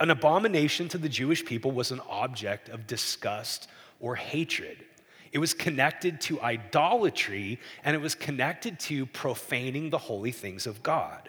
An 0.00 0.10
abomination 0.10 0.88
to 0.88 0.98
the 0.98 1.08
Jewish 1.08 1.44
people 1.44 1.70
was 1.70 1.90
an 1.90 2.00
object 2.08 2.68
of 2.68 2.86
disgust 2.86 3.68
or 4.00 4.16
hatred. 4.16 4.84
It 5.32 5.38
was 5.38 5.52
connected 5.52 6.20
to 6.22 6.40
idolatry 6.40 7.60
and 7.84 7.94
it 7.94 8.00
was 8.00 8.14
connected 8.14 8.78
to 8.80 9.06
profaning 9.06 9.90
the 9.90 9.98
holy 9.98 10.32
things 10.32 10.66
of 10.66 10.82
God. 10.82 11.28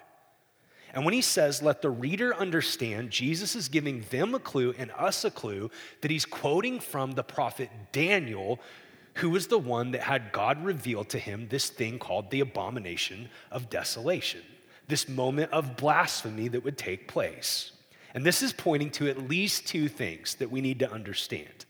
And 0.94 1.06
when 1.06 1.14
he 1.14 1.22
says, 1.22 1.62
let 1.62 1.82
the 1.82 1.90
reader 1.90 2.36
understand, 2.36 3.12
Jesus 3.12 3.56
is 3.56 3.70
giving 3.70 4.06
them 4.10 4.34
a 4.34 4.40
clue 4.40 4.74
and 4.78 4.92
us 4.98 5.24
a 5.24 5.32
clue 5.32 5.70
that 6.02 6.12
he's 6.12 6.26
quoting 6.26 6.80
from 6.80 7.12
the 7.12 7.24
prophet 7.24 7.70
Daniel, 7.92 8.60
who 9.16 9.30
was 9.30 9.48
the 9.48 9.60
one 9.60 9.92
that 9.92 10.02
had 10.02 10.32
God 10.32 10.64
reveal 10.64 11.04
to 11.06 11.20
him 11.20 11.48
this 11.50 11.70
thing 11.70 12.00
called 12.00 12.32
the 12.32 12.40
abomination 12.40 13.30
of 13.52 13.70
desolation, 13.70 14.42
this 14.88 15.08
moment 15.08 15.52
of 15.52 15.78
blasphemy 15.78 16.48
that 16.48 16.64
would 16.64 16.78
take 16.78 17.08
place. 17.08 17.72
And 18.14 18.26
this 18.26 18.42
is 18.42 18.54
pointing 18.54 18.90
to 18.92 19.10
at 19.10 19.30
least 19.30 19.68
two 19.68 19.88
things 19.88 20.36
that 20.36 20.50
we 20.50 20.62
need 20.62 20.80
to 20.80 20.92
understand. 20.92 21.66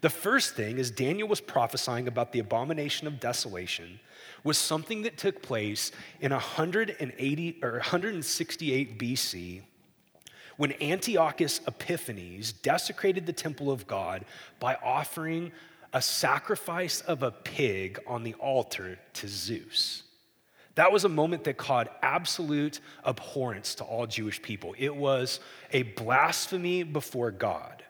The 0.00 0.10
first 0.10 0.54
thing 0.54 0.78
is 0.78 0.90
Daniel 0.90 1.26
was 1.26 1.40
prophesying 1.40 2.06
about 2.06 2.32
the 2.32 2.38
abomination 2.38 3.06
of 3.06 3.18
desolation 3.18 3.98
was 4.44 4.58
something 4.58 5.02
that 5.02 5.16
took 5.16 5.42
place 5.42 5.92
in 6.20 6.32
180 6.32 7.58
or 7.62 7.72
168 7.72 8.98
BC 8.98 9.62
when 10.56 10.74
Antiochus 10.82 11.60
Epiphanes 11.66 12.52
desecrated 12.52 13.26
the 13.26 13.32
temple 13.32 13.70
of 13.70 13.86
God 13.86 14.24
by 14.58 14.74
offering 14.82 15.52
a 15.92 16.02
sacrifice 16.02 17.00
of 17.02 17.22
a 17.22 17.30
pig 17.30 17.98
on 18.06 18.24
the 18.24 18.34
altar 18.34 18.98
to 19.14 19.28
Zeus. 19.28 20.02
That 20.74 20.92
was 20.92 21.04
a 21.04 21.08
moment 21.08 21.44
that 21.44 21.56
caused 21.56 21.88
absolute 22.02 22.80
abhorrence 23.04 23.74
to 23.76 23.84
all 23.84 24.06
Jewish 24.06 24.40
people. 24.42 24.74
It 24.78 24.94
was 24.94 25.40
a 25.72 25.82
blasphemy 25.82 26.82
before 26.82 27.30
God. 27.30 27.82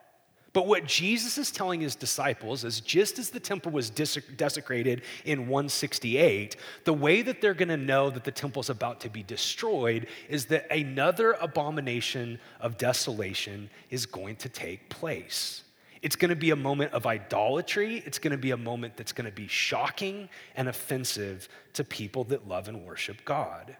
But 0.52 0.66
what 0.66 0.86
Jesus 0.86 1.36
is 1.36 1.50
telling 1.50 1.80
his 1.80 1.94
disciples 1.94 2.64
is 2.64 2.80
just 2.80 3.18
as 3.18 3.30
the 3.30 3.40
temple 3.40 3.70
was 3.70 3.90
desecrated 3.90 5.02
in 5.24 5.40
168, 5.40 6.56
the 6.84 6.92
way 6.92 7.22
that 7.22 7.40
they're 7.40 7.54
going 7.54 7.68
to 7.68 7.76
know 7.76 8.08
that 8.08 8.24
the 8.24 8.30
temple 8.30 8.60
is 8.60 8.70
about 8.70 9.00
to 9.00 9.10
be 9.10 9.22
destroyed 9.22 10.06
is 10.28 10.46
that 10.46 10.70
another 10.72 11.32
abomination 11.32 12.40
of 12.60 12.78
desolation 12.78 13.68
is 13.90 14.06
going 14.06 14.36
to 14.36 14.48
take 14.48 14.88
place. 14.88 15.64
It's 16.00 16.16
going 16.16 16.30
to 16.30 16.36
be 16.36 16.50
a 16.50 16.56
moment 16.56 16.92
of 16.92 17.06
idolatry. 17.06 18.02
It's 18.06 18.18
going 18.18 18.30
to 18.30 18.38
be 18.38 18.52
a 18.52 18.56
moment 18.56 18.96
that's 18.96 19.12
going 19.12 19.26
to 19.28 19.34
be 19.34 19.48
shocking 19.48 20.28
and 20.56 20.68
offensive 20.68 21.48
to 21.74 21.84
people 21.84 22.24
that 22.24 22.48
love 22.48 22.68
and 22.68 22.86
worship 22.86 23.24
God. 23.24 23.76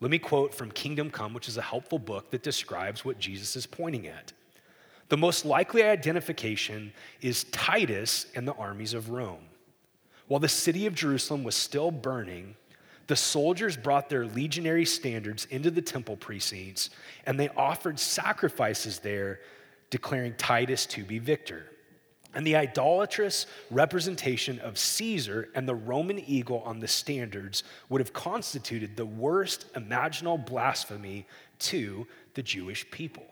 Let 0.00 0.10
me 0.10 0.18
quote 0.18 0.54
from 0.54 0.70
Kingdom 0.70 1.10
Come, 1.10 1.34
which 1.34 1.48
is 1.48 1.56
a 1.56 1.62
helpful 1.62 1.98
book 1.98 2.30
that 2.30 2.42
describes 2.42 3.04
what 3.04 3.18
Jesus 3.18 3.56
is 3.56 3.66
pointing 3.66 4.06
at. 4.06 4.32
The 5.08 5.16
most 5.16 5.44
likely 5.44 5.82
identification 5.82 6.92
is 7.20 7.44
Titus 7.44 8.26
and 8.34 8.48
the 8.48 8.54
armies 8.54 8.94
of 8.94 9.10
Rome. 9.10 9.44
While 10.28 10.40
the 10.40 10.48
city 10.48 10.86
of 10.86 10.94
Jerusalem 10.94 11.44
was 11.44 11.54
still 11.54 11.90
burning, 11.90 12.56
the 13.06 13.16
soldiers 13.16 13.76
brought 13.76 14.08
their 14.08 14.26
legionary 14.26 14.86
standards 14.86 15.46
into 15.50 15.70
the 15.70 15.82
temple 15.82 16.16
precincts 16.16 16.88
and 17.26 17.38
they 17.38 17.50
offered 17.50 17.98
sacrifices 17.98 18.98
there, 19.00 19.40
declaring 19.90 20.34
Titus 20.38 20.86
to 20.86 21.04
be 21.04 21.18
victor. 21.18 21.66
And 22.34 22.44
the 22.46 22.56
idolatrous 22.56 23.46
representation 23.70 24.58
of 24.60 24.78
Caesar 24.78 25.50
and 25.54 25.68
the 25.68 25.74
Roman 25.74 26.18
eagle 26.18 26.62
on 26.64 26.80
the 26.80 26.88
standards 26.88 27.62
would 27.88 28.00
have 28.00 28.12
constituted 28.12 28.96
the 28.96 29.06
worst 29.06 29.66
imaginable 29.76 30.38
blasphemy 30.38 31.26
to 31.60 32.06
the 32.32 32.42
Jewish 32.42 32.90
people. 32.90 33.26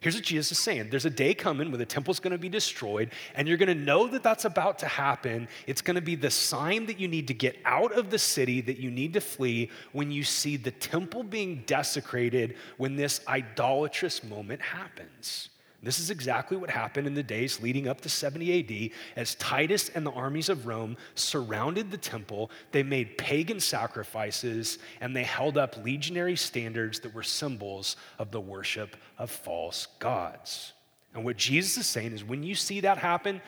Here's 0.00 0.14
what 0.14 0.24
Jesus 0.24 0.52
is 0.52 0.58
saying 0.58 0.88
there's 0.90 1.04
a 1.04 1.10
day 1.10 1.34
coming 1.34 1.70
when 1.70 1.78
the 1.78 1.86
temple's 1.86 2.20
going 2.20 2.32
to 2.32 2.38
be 2.38 2.48
destroyed, 2.48 3.10
and 3.34 3.46
you're 3.46 3.58
going 3.58 3.68
to 3.68 3.84
know 3.84 4.08
that 4.08 4.22
that's 4.22 4.46
about 4.46 4.78
to 4.78 4.86
happen. 4.86 5.46
It's 5.66 5.82
going 5.82 5.96
to 5.96 6.00
be 6.00 6.14
the 6.14 6.30
sign 6.30 6.86
that 6.86 6.98
you 6.98 7.06
need 7.06 7.28
to 7.28 7.34
get 7.34 7.58
out 7.66 7.92
of 7.92 8.10
the 8.10 8.18
city, 8.18 8.62
that 8.62 8.78
you 8.78 8.90
need 8.90 9.12
to 9.12 9.20
flee 9.20 9.70
when 9.92 10.10
you 10.10 10.24
see 10.24 10.56
the 10.56 10.70
temple 10.70 11.22
being 11.22 11.62
desecrated 11.66 12.56
when 12.78 12.96
this 12.96 13.20
idolatrous 13.28 14.24
moment 14.24 14.62
happens. 14.62 15.50
This 15.82 15.98
is 15.98 16.10
exactly 16.10 16.58
what 16.58 16.68
happened 16.68 17.06
in 17.06 17.14
the 17.14 17.22
days 17.22 17.62
leading 17.62 17.88
up 17.88 18.02
to 18.02 18.10
70 18.10 18.90
AD 18.90 18.90
as 19.16 19.34
Titus 19.36 19.88
and 19.94 20.04
the 20.04 20.10
armies 20.10 20.50
of 20.50 20.66
Rome 20.66 20.96
surrounded 21.14 21.90
the 21.90 21.96
temple. 21.96 22.50
They 22.70 22.82
made 22.82 23.16
pagan 23.16 23.60
sacrifices 23.60 24.78
and 25.00 25.16
they 25.16 25.22
held 25.22 25.56
up 25.56 25.82
legionary 25.82 26.36
standards 26.36 27.00
that 27.00 27.14
were 27.14 27.22
symbols 27.22 27.96
of 28.18 28.30
the 28.30 28.40
worship 28.40 28.94
of 29.20 29.30
false 29.30 29.86
gods. 29.98 30.72
And 31.14 31.24
what 31.24 31.36
Jesus 31.36 31.76
is 31.76 31.86
saying 31.86 32.12
is 32.12 32.24
when 32.24 32.42
you 32.42 32.54
see 32.54 32.80
that 32.80 32.98
happen, 32.98 33.40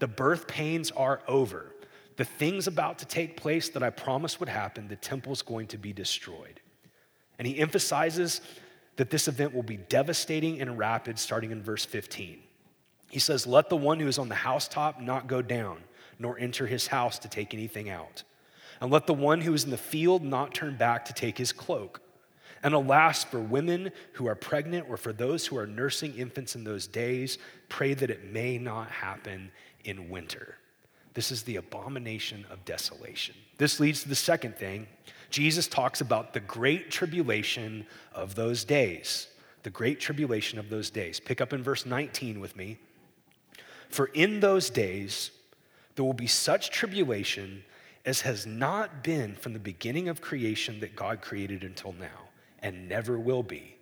the 0.00 0.08
birth 0.08 0.48
pains 0.48 0.90
are 0.90 1.22
over. 1.28 1.72
The 2.16 2.24
things 2.24 2.66
about 2.66 2.98
to 2.98 3.06
take 3.06 3.36
place 3.36 3.70
that 3.70 3.82
I 3.82 3.90
promised 3.90 4.40
would 4.40 4.48
happen, 4.48 4.88
the 4.88 4.96
temple's 4.96 5.40
going 5.40 5.68
to 5.68 5.78
be 5.78 5.92
destroyed. 5.92 6.60
And 7.38 7.46
he 7.46 7.58
emphasizes 7.58 8.40
that 8.96 9.10
this 9.10 9.28
event 9.28 9.54
will 9.54 9.62
be 9.62 9.76
devastating 9.76 10.60
and 10.60 10.76
rapid, 10.76 11.18
starting 11.18 11.52
in 11.52 11.62
verse 11.62 11.84
15. 11.84 12.40
He 13.08 13.18
says, 13.18 13.46
Let 13.46 13.68
the 13.68 13.76
one 13.76 14.00
who 14.00 14.08
is 14.08 14.18
on 14.18 14.28
the 14.28 14.34
housetop 14.34 15.00
not 15.00 15.28
go 15.28 15.40
down, 15.40 15.78
nor 16.18 16.38
enter 16.38 16.66
his 16.66 16.88
house 16.88 17.18
to 17.20 17.28
take 17.28 17.54
anything 17.54 17.88
out. 17.88 18.24
And 18.80 18.90
let 18.90 19.06
the 19.06 19.14
one 19.14 19.40
who 19.40 19.54
is 19.54 19.64
in 19.64 19.70
the 19.70 19.76
field 19.76 20.24
not 20.24 20.52
turn 20.52 20.76
back 20.76 21.04
to 21.04 21.12
take 21.12 21.38
his 21.38 21.52
cloak. 21.52 22.00
And 22.62 22.74
alas, 22.74 23.24
for 23.24 23.40
women 23.40 23.90
who 24.12 24.26
are 24.28 24.34
pregnant 24.34 24.88
or 24.88 24.96
for 24.96 25.12
those 25.12 25.46
who 25.46 25.56
are 25.56 25.66
nursing 25.66 26.14
infants 26.14 26.54
in 26.54 26.64
those 26.64 26.86
days, 26.86 27.38
pray 27.68 27.94
that 27.94 28.10
it 28.10 28.32
may 28.32 28.58
not 28.58 28.90
happen 28.90 29.50
in 29.84 30.08
winter. 30.08 30.56
This 31.14 31.30
is 31.30 31.42
the 31.42 31.56
abomination 31.56 32.46
of 32.50 32.64
desolation. 32.64 33.34
This 33.58 33.80
leads 33.80 34.02
to 34.02 34.08
the 34.08 34.14
second 34.14 34.56
thing. 34.56 34.86
Jesus 35.30 35.66
talks 35.66 36.00
about 36.00 36.32
the 36.32 36.40
great 36.40 36.90
tribulation 36.90 37.86
of 38.14 38.34
those 38.34 38.64
days. 38.64 39.28
The 39.62 39.70
great 39.70 40.00
tribulation 40.00 40.58
of 40.58 40.70
those 40.70 40.90
days. 40.90 41.20
Pick 41.20 41.40
up 41.40 41.52
in 41.52 41.62
verse 41.62 41.84
19 41.84 42.40
with 42.40 42.56
me. 42.56 42.78
For 43.88 44.06
in 44.06 44.40
those 44.40 44.70
days 44.70 45.30
there 45.94 46.04
will 46.04 46.12
be 46.14 46.26
such 46.26 46.70
tribulation 46.70 47.64
as 48.04 48.22
has 48.22 48.46
not 48.46 49.04
been 49.04 49.34
from 49.34 49.52
the 49.52 49.58
beginning 49.58 50.08
of 50.08 50.20
creation 50.20 50.80
that 50.80 50.96
God 50.96 51.20
created 51.20 51.62
until 51.62 51.92
now, 51.92 52.28
and 52.62 52.88
never 52.88 53.18
will 53.18 53.42
be. 53.42 53.76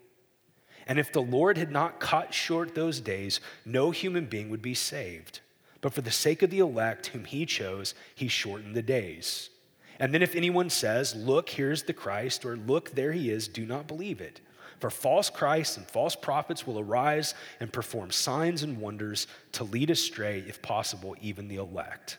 And 0.86 0.98
if 0.98 1.12
the 1.12 1.22
Lord 1.22 1.56
had 1.56 1.70
not 1.70 2.00
cut 2.00 2.34
short 2.34 2.74
those 2.74 3.00
days, 3.00 3.40
no 3.64 3.90
human 3.90 4.26
being 4.26 4.50
would 4.50 4.62
be 4.62 4.74
saved. 4.74 5.40
But 5.80 5.92
for 5.92 6.00
the 6.00 6.10
sake 6.10 6.42
of 6.42 6.50
the 6.50 6.58
elect 6.58 7.08
whom 7.08 7.24
he 7.24 7.46
chose, 7.46 7.94
he 8.14 8.28
shortened 8.28 8.74
the 8.74 8.82
days. 8.82 9.50
And 9.98 10.12
then 10.12 10.22
if 10.22 10.34
anyone 10.34 10.70
says, 10.70 11.14
Look, 11.14 11.50
here's 11.50 11.82
the 11.82 11.92
Christ, 11.92 12.44
or 12.44 12.56
Look, 12.56 12.92
there 12.92 13.12
he 13.12 13.30
is, 13.30 13.48
do 13.48 13.64
not 13.64 13.86
believe 13.86 14.20
it. 14.20 14.40
For 14.80 14.88
false 14.88 15.28
Christs 15.28 15.76
and 15.76 15.86
false 15.86 16.16
prophets 16.16 16.66
will 16.66 16.78
arise 16.78 17.34
and 17.60 17.70
perform 17.70 18.10
signs 18.10 18.62
and 18.62 18.78
wonders 18.78 19.26
to 19.52 19.64
lead 19.64 19.90
astray, 19.90 20.42
if 20.48 20.62
possible, 20.62 21.14
even 21.20 21.48
the 21.48 21.56
elect. 21.56 22.16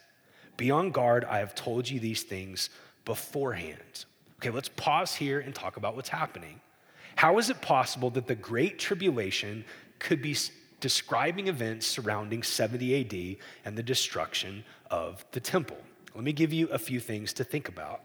Be 0.58 0.70
on 0.70 0.92
guard, 0.92 1.26
I 1.26 1.40
have 1.40 1.56
told 1.56 1.90
you 1.90 2.00
these 2.00 2.22
things 2.22 2.70
beforehand. 3.04 4.06
Okay, 4.42 4.50
let's 4.50 4.70
pause 4.70 5.14
here 5.14 5.40
and 5.40 5.54
talk 5.54 5.78
about 5.78 5.96
what's 5.96 6.10
happening. 6.10 6.60
How 7.16 7.38
is 7.38 7.50
it 7.50 7.62
possible 7.62 8.10
that 8.12 8.26
the 8.26 8.36
Great 8.36 8.80
Tribulation 8.80 9.64
could 10.00 10.22
be 10.22 10.36
describing 10.82 11.48
events 11.48 11.86
surrounding 11.88 12.44
70 12.44 13.02
AD 13.02 13.38
and 13.64 13.78
the 13.78 13.84
destruction 13.84 14.66
of 14.90 15.24
the 15.32 15.40
temple. 15.40 15.78
Let 16.14 16.26
me 16.26 16.34
give 16.34 16.52
you 16.52 16.68
a 16.68 16.80
few 16.80 17.00
things 17.00 17.32
to 17.34 17.46
think 17.46 17.70
about. 17.70 18.02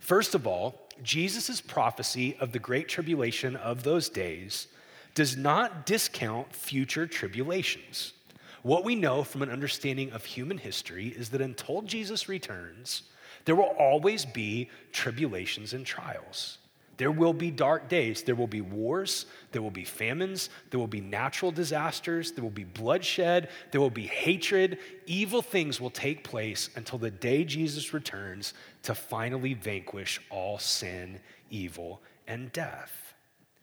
First 0.00 0.34
of 0.34 0.46
all, 0.46 0.88
Jesus' 1.02 1.60
prophecy 1.60 2.36
of 2.40 2.52
the 2.52 2.58
great 2.58 2.88
tribulation 2.88 3.56
of 3.56 3.84
those 3.84 4.08
days 4.08 4.66
does 5.14 5.36
not 5.36 5.86
discount 5.86 6.54
future 6.54 7.06
tribulations. 7.06 8.12
What 8.62 8.84
we 8.84 8.96
know 8.96 9.22
from 9.22 9.42
an 9.42 9.50
understanding 9.50 10.10
of 10.12 10.24
human 10.24 10.58
history 10.58 11.08
is 11.08 11.30
that 11.30 11.40
until 11.40 11.82
Jesus 11.82 12.28
returns, 12.28 13.04
there 13.48 13.56
will 13.56 13.74
always 13.78 14.26
be 14.26 14.68
tribulations 14.92 15.72
and 15.72 15.86
trials. 15.86 16.58
There 16.98 17.10
will 17.10 17.32
be 17.32 17.50
dark 17.50 17.88
days. 17.88 18.22
There 18.22 18.34
will 18.34 18.46
be 18.46 18.60
wars. 18.60 19.24
There 19.52 19.62
will 19.62 19.70
be 19.70 19.84
famines. 19.84 20.50
There 20.68 20.78
will 20.78 20.86
be 20.86 21.00
natural 21.00 21.50
disasters. 21.50 22.32
There 22.32 22.44
will 22.44 22.50
be 22.50 22.64
bloodshed. 22.64 23.48
There 23.70 23.80
will 23.80 23.88
be 23.88 24.06
hatred. 24.06 24.76
Evil 25.06 25.40
things 25.40 25.80
will 25.80 25.88
take 25.88 26.24
place 26.24 26.68
until 26.76 26.98
the 26.98 27.10
day 27.10 27.42
Jesus 27.42 27.94
returns 27.94 28.52
to 28.82 28.94
finally 28.94 29.54
vanquish 29.54 30.20
all 30.28 30.58
sin, 30.58 31.18
evil, 31.48 32.02
and 32.26 32.52
death. 32.52 33.14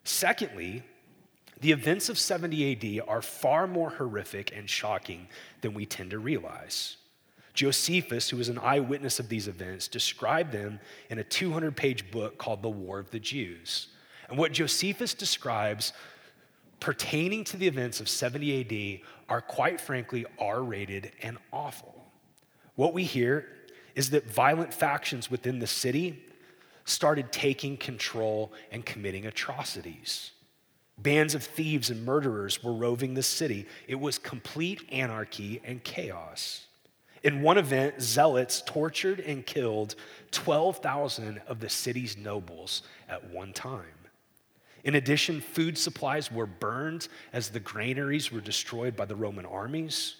Secondly, 0.03 0.81
the 1.61 1.73
events 1.73 2.09
of 2.09 2.17
70 2.17 3.01
AD 3.01 3.07
are 3.07 3.21
far 3.21 3.67
more 3.67 3.91
horrific 3.91 4.51
and 4.57 4.67
shocking 4.67 5.27
than 5.61 5.75
we 5.75 5.85
tend 5.85 6.09
to 6.09 6.17
realize. 6.17 6.97
Josephus, 7.55 8.29
who 8.29 8.37
was 8.37 8.49
an 8.49 8.59
eyewitness 8.59 9.19
of 9.19 9.29
these 9.29 9.47
events, 9.47 9.87
described 9.87 10.51
them 10.51 10.79
in 11.09 11.19
a 11.19 11.23
200 11.23 11.75
page 11.75 12.11
book 12.11 12.37
called 12.37 12.61
The 12.61 12.69
War 12.69 12.99
of 12.99 13.11
the 13.11 13.19
Jews. 13.19 13.87
And 14.29 14.37
what 14.37 14.51
Josephus 14.51 15.13
describes 15.13 15.93
pertaining 16.79 17.43
to 17.45 17.57
the 17.57 17.67
events 17.67 17.99
of 17.99 18.09
70 18.09 19.01
AD 19.01 19.07
are 19.29 19.41
quite 19.41 19.79
frankly 19.79 20.25
R 20.37 20.61
rated 20.61 21.11
and 21.21 21.37
awful. 21.51 22.05
What 22.75 22.93
we 22.93 23.03
hear 23.03 23.47
is 23.95 24.09
that 24.09 24.29
violent 24.29 24.73
factions 24.73 25.31
within 25.31 25.59
the 25.59 25.67
city 25.67 26.23
started 26.83 27.31
taking 27.31 27.77
control 27.77 28.51
and 28.71 28.85
committing 28.85 29.25
atrocities. 29.25 30.31
Bands 30.97 31.35
of 31.35 31.43
thieves 31.43 31.89
and 31.89 32.05
murderers 32.05 32.63
were 32.63 32.73
roving 32.73 33.13
the 33.13 33.23
city. 33.23 33.65
It 33.87 33.99
was 33.99 34.17
complete 34.17 34.81
anarchy 34.91 35.61
and 35.63 35.83
chaos. 35.83 36.67
In 37.25 37.41
one 37.41 37.57
event, 37.57 37.99
zealots 38.03 38.61
tortured 38.61 39.19
and 39.19 39.43
killed 39.43 39.95
12,000 40.29 41.41
of 41.47 41.59
the 41.59 41.69
city's 41.69 42.15
nobles 42.15 42.83
at 43.09 43.31
one 43.31 43.51
time. 43.51 43.81
In 44.83 44.93
addition, 44.93 45.41
food 45.41 45.75
supplies 45.75 46.31
were 46.31 46.45
burned 46.45 47.07
as 47.33 47.49
the 47.49 47.59
granaries 47.59 48.31
were 48.31 48.41
destroyed 48.41 48.95
by 48.95 49.05
the 49.05 49.15
Roman 49.15 49.47
armies, 49.47 50.17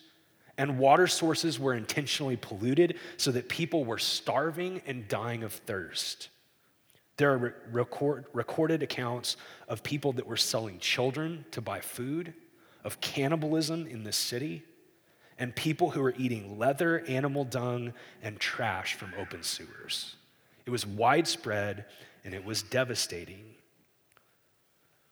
and 0.57 0.79
water 0.79 1.05
sources 1.05 1.59
were 1.59 1.75
intentionally 1.75 2.37
polluted 2.37 2.97
so 3.17 3.31
that 3.33 3.49
people 3.49 3.85
were 3.85 3.99
starving 3.99 4.81
and 4.87 5.07
dying 5.07 5.43
of 5.43 5.53
thirst. 5.53 6.29
There 7.17 7.31
are 7.33 7.55
record, 7.71 8.25
recorded 8.33 8.81
accounts 8.81 9.37
of 9.67 9.83
people 9.83 10.11
that 10.13 10.25
were 10.25 10.37
selling 10.37 10.79
children 10.79 11.45
to 11.51 11.61
buy 11.61 11.81
food, 11.81 12.33
of 12.83 12.99
cannibalism 12.99 13.85
in 13.85 14.03
the 14.03 14.11
city 14.11 14.63
and 15.37 15.55
people 15.55 15.89
who 15.89 16.01
were 16.01 16.13
eating 16.17 16.57
leather, 16.57 17.03
animal 17.07 17.43
dung, 17.43 17.93
and 18.23 18.39
trash 18.39 18.95
from 18.95 19.13
open 19.17 19.43
sewers. 19.43 20.15
It 20.65 20.69
was 20.69 20.85
widespread 20.85 21.85
and 22.23 22.33
it 22.33 22.43
was 22.43 22.63
devastating. 22.63 23.43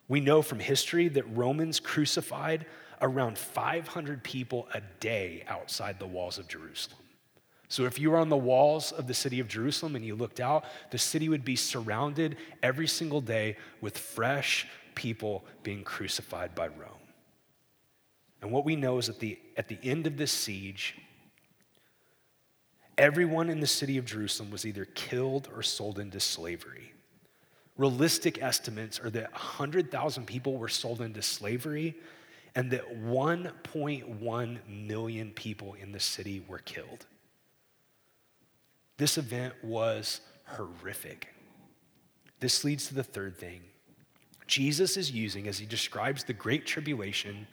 We 0.08 0.20
know 0.20 0.42
from 0.42 0.58
history 0.58 1.08
that 1.08 1.36
Romans 1.36 1.80
crucified 1.80 2.66
around 3.00 3.38
500 3.38 4.22
people 4.22 4.68
a 4.74 4.80
day 5.00 5.44
outside 5.48 5.98
the 5.98 6.06
walls 6.06 6.38
of 6.38 6.48
Jerusalem. 6.48 6.98
So, 7.68 7.86
if 7.86 7.98
you 7.98 8.10
were 8.10 8.18
on 8.18 8.28
the 8.28 8.36
walls 8.36 8.92
of 8.92 9.06
the 9.06 9.14
city 9.14 9.40
of 9.40 9.48
Jerusalem 9.48 9.96
and 9.96 10.04
you 10.04 10.14
looked 10.14 10.38
out, 10.38 10.64
the 10.90 10.98
city 10.98 11.28
would 11.28 11.44
be 11.44 11.56
surrounded 11.56 12.36
every 12.62 12.86
single 12.86 13.20
day 13.20 13.56
with 13.80 13.98
fresh 13.98 14.66
people 14.94 15.44
being 15.62 15.82
crucified 15.82 16.54
by 16.54 16.68
Rome. 16.68 16.93
And 18.44 18.52
what 18.52 18.66
we 18.66 18.76
know 18.76 18.98
is 18.98 19.06
that 19.06 19.20
the, 19.20 19.38
at 19.56 19.68
the 19.68 19.78
end 19.82 20.06
of 20.06 20.18
this 20.18 20.30
siege, 20.30 20.96
everyone 22.98 23.48
in 23.48 23.58
the 23.58 23.66
city 23.66 23.96
of 23.96 24.04
Jerusalem 24.04 24.50
was 24.50 24.66
either 24.66 24.84
killed 24.84 25.48
or 25.56 25.62
sold 25.62 25.98
into 25.98 26.20
slavery. 26.20 26.92
Realistic 27.78 28.42
estimates 28.42 29.00
are 29.00 29.08
that 29.08 29.32
100,000 29.32 30.26
people 30.26 30.58
were 30.58 30.68
sold 30.68 31.00
into 31.00 31.22
slavery 31.22 31.96
and 32.54 32.70
that 32.70 33.02
1.1 33.02 34.58
million 34.68 35.30
people 35.30 35.74
in 35.80 35.90
the 35.90 35.98
city 35.98 36.44
were 36.46 36.58
killed. 36.58 37.06
This 38.98 39.16
event 39.16 39.54
was 39.62 40.20
horrific. 40.44 41.32
This 42.40 42.62
leads 42.62 42.88
to 42.88 42.94
the 42.94 43.02
third 43.02 43.38
thing. 43.38 43.62
Jesus 44.46 44.98
is 44.98 45.10
using, 45.10 45.48
as 45.48 45.58
he 45.58 45.64
describes 45.64 46.24
the 46.24 46.34
Great 46.34 46.66
Tribulation, 46.66 47.46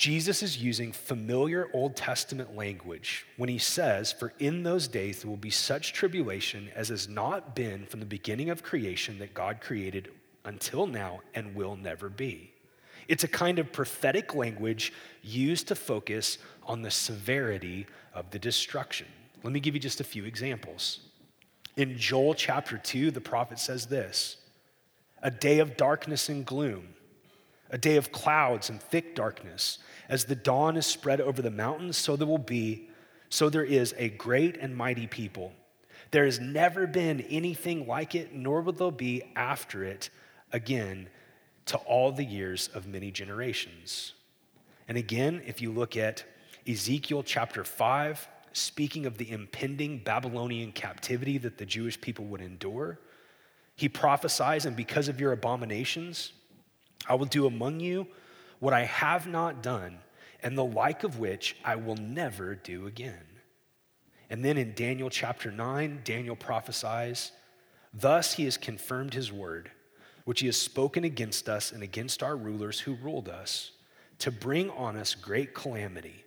Jesus 0.00 0.42
is 0.42 0.56
using 0.56 0.92
familiar 0.92 1.68
Old 1.74 1.94
Testament 1.94 2.56
language 2.56 3.26
when 3.36 3.50
he 3.50 3.58
says, 3.58 4.10
For 4.10 4.32
in 4.38 4.62
those 4.62 4.88
days 4.88 5.20
there 5.20 5.28
will 5.28 5.36
be 5.36 5.50
such 5.50 5.92
tribulation 5.92 6.70
as 6.74 6.88
has 6.88 7.06
not 7.06 7.54
been 7.54 7.84
from 7.84 8.00
the 8.00 8.06
beginning 8.06 8.48
of 8.48 8.62
creation 8.62 9.18
that 9.18 9.34
God 9.34 9.60
created 9.60 10.08
until 10.46 10.86
now 10.86 11.20
and 11.34 11.54
will 11.54 11.76
never 11.76 12.08
be. 12.08 12.50
It's 13.08 13.24
a 13.24 13.28
kind 13.28 13.58
of 13.58 13.74
prophetic 13.74 14.34
language 14.34 14.94
used 15.22 15.68
to 15.68 15.74
focus 15.74 16.38
on 16.62 16.80
the 16.80 16.90
severity 16.90 17.86
of 18.14 18.30
the 18.30 18.38
destruction. 18.38 19.06
Let 19.42 19.52
me 19.52 19.60
give 19.60 19.74
you 19.74 19.80
just 19.80 20.00
a 20.00 20.04
few 20.04 20.24
examples. 20.24 21.00
In 21.76 21.98
Joel 21.98 22.32
chapter 22.32 22.78
2, 22.78 23.10
the 23.10 23.20
prophet 23.20 23.58
says 23.58 23.84
this 23.84 24.38
A 25.22 25.30
day 25.30 25.58
of 25.58 25.76
darkness 25.76 26.30
and 26.30 26.46
gloom, 26.46 26.94
a 27.70 27.78
day 27.78 27.96
of 27.96 28.12
clouds 28.12 28.68
and 28.70 28.82
thick 28.82 29.14
darkness 29.14 29.78
as 30.08 30.24
the 30.24 30.34
dawn 30.34 30.76
is 30.76 30.86
spread 30.86 31.20
over 31.20 31.40
the 31.40 31.50
mountains, 31.50 31.96
so 31.96 32.16
there 32.16 32.26
will 32.26 32.38
be, 32.38 32.88
so 33.28 33.48
there 33.48 33.64
is 33.64 33.94
a 33.96 34.08
great 34.08 34.56
and 34.56 34.76
mighty 34.76 35.06
people. 35.06 35.52
There 36.10 36.24
has 36.24 36.40
never 36.40 36.86
been 36.86 37.20
anything 37.22 37.86
like 37.86 38.14
it, 38.14 38.34
nor 38.34 38.60
will 38.60 38.72
there 38.72 38.90
be 38.90 39.22
after 39.36 39.84
it 39.84 40.10
again 40.52 41.08
to 41.66 41.76
all 41.78 42.10
the 42.10 42.24
years 42.24 42.68
of 42.74 42.88
many 42.88 43.12
generations. 43.12 44.14
And 44.88 44.98
again, 44.98 45.40
if 45.46 45.62
you 45.62 45.70
look 45.70 45.96
at 45.96 46.24
Ezekiel 46.68 47.22
chapter 47.22 47.62
5, 47.62 48.28
speaking 48.52 49.06
of 49.06 49.18
the 49.18 49.30
impending 49.30 49.98
Babylonian 49.98 50.72
captivity 50.72 51.38
that 51.38 51.58
the 51.58 51.66
Jewish 51.66 52.00
people 52.00 52.24
would 52.24 52.40
endure, 52.40 52.98
he 53.76 53.88
prophesies, 53.88 54.66
and 54.66 54.74
because 54.74 55.06
of 55.06 55.20
your 55.20 55.30
abominations, 55.30 56.32
I 57.08 57.14
will 57.14 57.26
do 57.26 57.46
among 57.46 57.80
you 57.80 58.06
what 58.58 58.74
I 58.74 58.84
have 58.84 59.26
not 59.26 59.62
done, 59.62 59.98
and 60.42 60.56
the 60.56 60.64
like 60.64 61.02
of 61.02 61.18
which 61.18 61.56
I 61.64 61.76
will 61.76 61.96
never 61.96 62.54
do 62.54 62.86
again. 62.86 63.24
And 64.28 64.44
then 64.44 64.56
in 64.56 64.74
Daniel 64.74 65.10
chapter 65.10 65.50
9, 65.50 66.02
Daniel 66.04 66.36
prophesies, 66.36 67.32
Thus 67.92 68.34
he 68.34 68.44
has 68.44 68.56
confirmed 68.56 69.14
his 69.14 69.32
word, 69.32 69.70
which 70.24 70.40
he 70.40 70.46
has 70.46 70.56
spoken 70.56 71.02
against 71.02 71.48
us 71.48 71.72
and 71.72 71.82
against 71.82 72.22
our 72.22 72.36
rulers 72.36 72.80
who 72.80 72.94
ruled 72.94 73.28
us, 73.28 73.72
to 74.20 74.30
bring 74.30 74.70
on 74.70 74.96
us 74.96 75.14
great 75.14 75.54
calamity. 75.54 76.24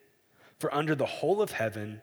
For 0.59 0.73
under 0.73 0.95
the 0.95 1.05
whole 1.05 1.41
of 1.41 1.51
heaven, 1.51 2.01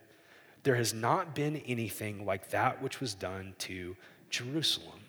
there 0.63 0.77
has 0.77 0.95
not 0.95 1.35
been 1.35 1.57
anything 1.67 2.25
like 2.25 2.51
that 2.51 2.81
which 2.83 3.01
was 3.01 3.15
done 3.15 3.55
to 3.59 3.97
Jerusalem. 4.31 5.00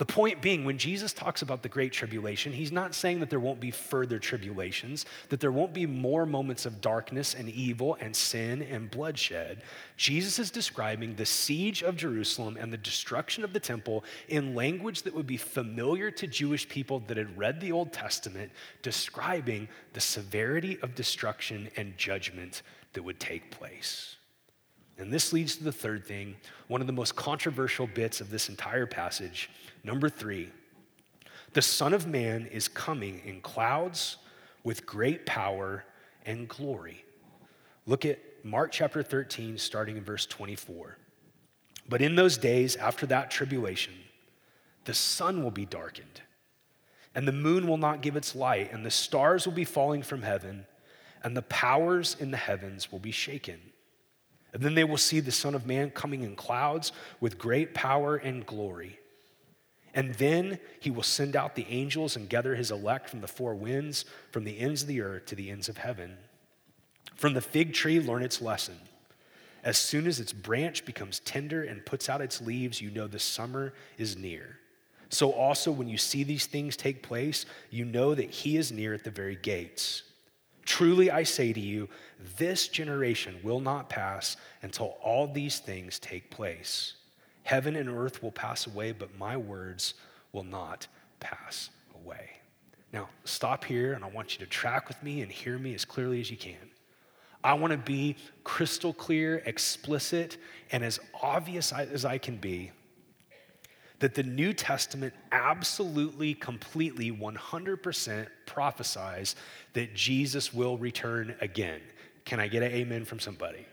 The 0.00 0.06
point 0.06 0.40
being, 0.40 0.64
when 0.64 0.78
Jesus 0.78 1.12
talks 1.12 1.42
about 1.42 1.62
the 1.62 1.68
Great 1.68 1.92
Tribulation, 1.92 2.54
he's 2.54 2.72
not 2.72 2.94
saying 2.94 3.20
that 3.20 3.28
there 3.28 3.38
won't 3.38 3.60
be 3.60 3.70
further 3.70 4.18
tribulations, 4.18 5.04
that 5.28 5.40
there 5.40 5.52
won't 5.52 5.74
be 5.74 5.84
more 5.84 6.24
moments 6.24 6.64
of 6.64 6.80
darkness 6.80 7.34
and 7.34 7.50
evil 7.50 7.98
and 8.00 8.16
sin 8.16 8.62
and 8.62 8.90
bloodshed. 8.90 9.60
Jesus 9.98 10.38
is 10.38 10.50
describing 10.50 11.14
the 11.14 11.26
siege 11.26 11.82
of 11.82 11.98
Jerusalem 11.98 12.56
and 12.58 12.72
the 12.72 12.78
destruction 12.78 13.44
of 13.44 13.52
the 13.52 13.60
temple 13.60 14.02
in 14.28 14.54
language 14.54 15.02
that 15.02 15.14
would 15.14 15.26
be 15.26 15.36
familiar 15.36 16.10
to 16.12 16.26
Jewish 16.26 16.66
people 16.66 17.00
that 17.00 17.18
had 17.18 17.36
read 17.36 17.60
the 17.60 17.72
Old 17.72 17.92
Testament, 17.92 18.52
describing 18.80 19.68
the 19.92 20.00
severity 20.00 20.78
of 20.80 20.94
destruction 20.94 21.68
and 21.76 21.94
judgment 21.98 22.62
that 22.94 23.02
would 23.02 23.20
take 23.20 23.50
place. 23.50 24.16
And 24.96 25.12
this 25.12 25.34
leads 25.34 25.56
to 25.56 25.64
the 25.64 25.72
third 25.72 26.06
thing, 26.06 26.36
one 26.68 26.80
of 26.80 26.86
the 26.86 26.92
most 26.94 27.16
controversial 27.16 27.86
bits 27.86 28.22
of 28.22 28.30
this 28.30 28.48
entire 28.48 28.86
passage 28.86 29.50
Number 29.82 30.08
three, 30.08 30.50
the 31.52 31.62
Son 31.62 31.92
of 31.92 32.06
Man 32.06 32.46
is 32.46 32.68
coming 32.68 33.22
in 33.24 33.40
clouds 33.40 34.18
with 34.62 34.86
great 34.86 35.26
power 35.26 35.84
and 36.24 36.48
glory. 36.48 37.04
Look 37.86 38.04
at 38.04 38.18
Mark 38.44 38.70
chapter 38.70 39.02
13, 39.02 39.58
starting 39.58 39.96
in 39.96 40.04
verse 40.04 40.26
24. 40.26 40.96
But 41.88 42.02
in 42.02 42.14
those 42.14 42.38
days 42.38 42.76
after 42.76 43.04
that 43.06 43.30
tribulation, 43.30 43.94
the 44.84 44.94
sun 44.94 45.42
will 45.42 45.50
be 45.50 45.66
darkened, 45.66 46.20
and 47.14 47.26
the 47.26 47.32
moon 47.32 47.66
will 47.66 47.78
not 47.78 48.00
give 48.00 48.16
its 48.16 48.36
light, 48.36 48.72
and 48.72 48.86
the 48.86 48.90
stars 48.90 49.44
will 49.44 49.54
be 49.54 49.64
falling 49.64 50.02
from 50.02 50.22
heaven, 50.22 50.66
and 51.24 51.36
the 51.36 51.42
powers 51.42 52.16
in 52.20 52.30
the 52.30 52.36
heavens 52.36 52.92
will 52.92 53.00
be 53.00 53.10
shaken. 53.10 53.60
And 54.52 54.62
then 54.62 54.74
they 54.74 54.84
will 54.84 54.96
see 54.96 55.20
the 55.20 55.32
Son 55.32 55.54
of 55.54 55.66
Man 55.66 55.90
coming 55.90 56.22
in 56.22 56.36
clouds 56.36 56.92
with 57.20 57.38
great 57.38 57.74
power 57.74 58.16
and 58.16 58.46
glory. 58.46 58.99
And 59.94 60.14
then 60.14 60.58
he 60.78 60.90
will 60.90 61.02
send 61.02 61.34
out 61.34 61.54
the 61.54 61.66
angels 61.68 62.16
and 62.16 62.28
gather 62.28 62.54
his 62.54 62.70
elect 62.70 63.08
from 63.08 63.20
the 63.20 63.28
four 63.28 63.54
winds, 63.54 64.04
from 64.30 64.44
the 64.44 64.58
ends 64.58 64.82
of 64.82 64.88
the 64.88 65.00
earth 65.00 65.26
to 65.26 65.34
the 65.34 65.50
ends 65.50 65.68
of 65.68 65.78
heaven. 65.78 66.16
From 67.16 67.34
the 67.34 67.40
fig 67.40 67.74
tree, 67.74 67.98
learn 68.00 68.22
its 68.22 68.40
lesson. 68.40 68.78
As 69.62 69.76
soon 69.76 70.06
as 70.06 70.20
its 70.20 70.32
branch 70.32 70.84
becomes 70.84 71.20
tender 71.20 71.64
and 71.64 71.84
puts 71.84 72.08
out 72.08 72.22
its 72.22 72.40
leaves, 72.40 72.80
you 72.80 72.90
know 72.90 73.06
the 73.06 73.18
summer 73.18 73.74
is 73.98 74.16
near. 74.16 74.58
So 75.10 75.32
also, 75.32 75.72
when 75.72 75.88
you 75.88 75.98
see 75.98 76.22
these 76.22 76.46
things 76.46 76.76
take 76.76 77.02
place, 77.02 77.44
you 77.68 77.84
know 77.84 78.14
that 78.14 78.30
he 78.30 78.56
is 78.56 78.70
near 78.70 78.94
at 78.94 79.04
the 79.04 79.10
very 79.10 79.36
gates. 79.36 80.04
Truly, 80.64 81.10
I 81.10 81.24
say 81.24 81.52
to 81.52 81.60
you, 81.60 81.88
this 82.38 82.68
generation 82.68 83.36
will 83.42 83.60
not 83.60 83.88
pass 83.88 84.36
until 84.62 84.96
all 85.02 85.26
these 85.26 85.58
things 85.58 85.98
take 85.98 86.30
place. 86.30 86.94
Heaven 87.42 87.76
and 87.76 87.88
earth 87.88 88.22
will 88.22 88.32
pass 88.32 88.66
away, 88.66 88.92
but 88.92 89.16
my 89.18 89.36
words 89.36 89.94
will 90.32 90.44
not 90.44 90.86
pass 91.18 91.70
away. 91.94 92.30
Now, 92.92 93.08
stop 93.24 93.64
here, 93.64 93.92
and 93.92 94.04
I 94.04 94.08
want 94.08 94.34
you 94.38 94.44
to 94.44 94.50
track 94.50 94.88
with 94.88 95.02
me 95.02 95.22
and 95.22 95.30
hear 95.30 95.58
me 95.58 95.74
as 95.74 95.84
clearly 95.84 96.20
as 96.20 96.30
you 96.30 96.36
can. 96.36 96.70
I 97.42 97.54
want 97.54 97.72
to 97.72 97.78
be 97.78 98.16
crystal 98.44 98.92
clear, 98.92 99.42
explicit, 99.46 100.36
and 100.72 100.84
as 100.84 101.00
obvious 101.22 101.72
as 101.72 102.04
I 102.04 102.18
can 102.18 102.36
be 102.36 102.72
that 104.00 104.14
the 104.14 104.22
New 104.22 104.52
Testament 104.52 105.14
absolutely, 105.30 106.34
completely, 106.34 107.12
100% 107.12 108.26
prophesies 108.46 109.36
that 109.74 109.94
Jesus 109.94 110.52
will 110.52 110.76
return 110.78 111.34
again. 111.40 111.80
Can 112.24 112.40
I 112.40 112.48
get 112.48 112.62
an 112.62 112.72
amen 112.72 113.04
from 113.04 113.20
somebody? 113.20 113.66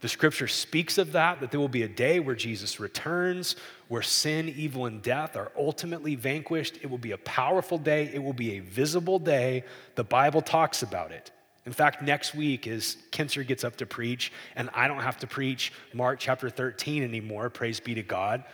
The 0.00 0.08
scripture 0.08 0.48
speaks 0.48 0.98
of 0.98 1.12
that, 1.12 1.40
that 1.40 1.50
there 1.50 1.60
will 1.60 1.68
be 1.68 1.82
a 1.82 1.88
day 1.88 2.20
where 2.20 2.34
Jesus 2.34 2.78
returns, 2.78 3.56
where 3.88 4.02
sin, 4.02 4.48
evil, 4.48 4.86
and 4.86 5.00
death 5.00 5.36
are 5.36 5.50
ultimately 5.56 6.14
vanquished. 6.14 6.78
It 6.82 6.90
will 6.90 6.98
be 6.98 7.12
a 7.12 7.18
powerful 7.18 7.78
day, 7.78 8.10
it 8.12 8.22
will 8.22 8.34
be 8.34 8.58
a 8.58 8.60
visible 8.60 9.18
day. 9.18 9.64
The 9.94 10.04
Bible 10.04 10.42
talks 10.42 10.82
about 10.82 11.10
it. 11.10 11.30
In 11.66 11.72
fact, 11.72 12.02
next 12.02 12.34
week, 12.34 12.66
as 12.66 12.98
Kinser 13.10 13.46
gets 13.46 13.64
up 13.64 13.76
to 13.76 13.86
preach, 13.86 14.32
and 14.54 14.68
I 14.74 14.86
don't 14.86 15.00
have 15.00 15.16
to 15.18 15.26
preach 15.26 15.72
Mark 15.94 16.18
chapter 16.18 16.50
13 16.50 17.02
anymore, 17.02 17.48
praise 17.48 17.80
be 17.80 17.94
to 17.94 18.02
God. 18.02 18.44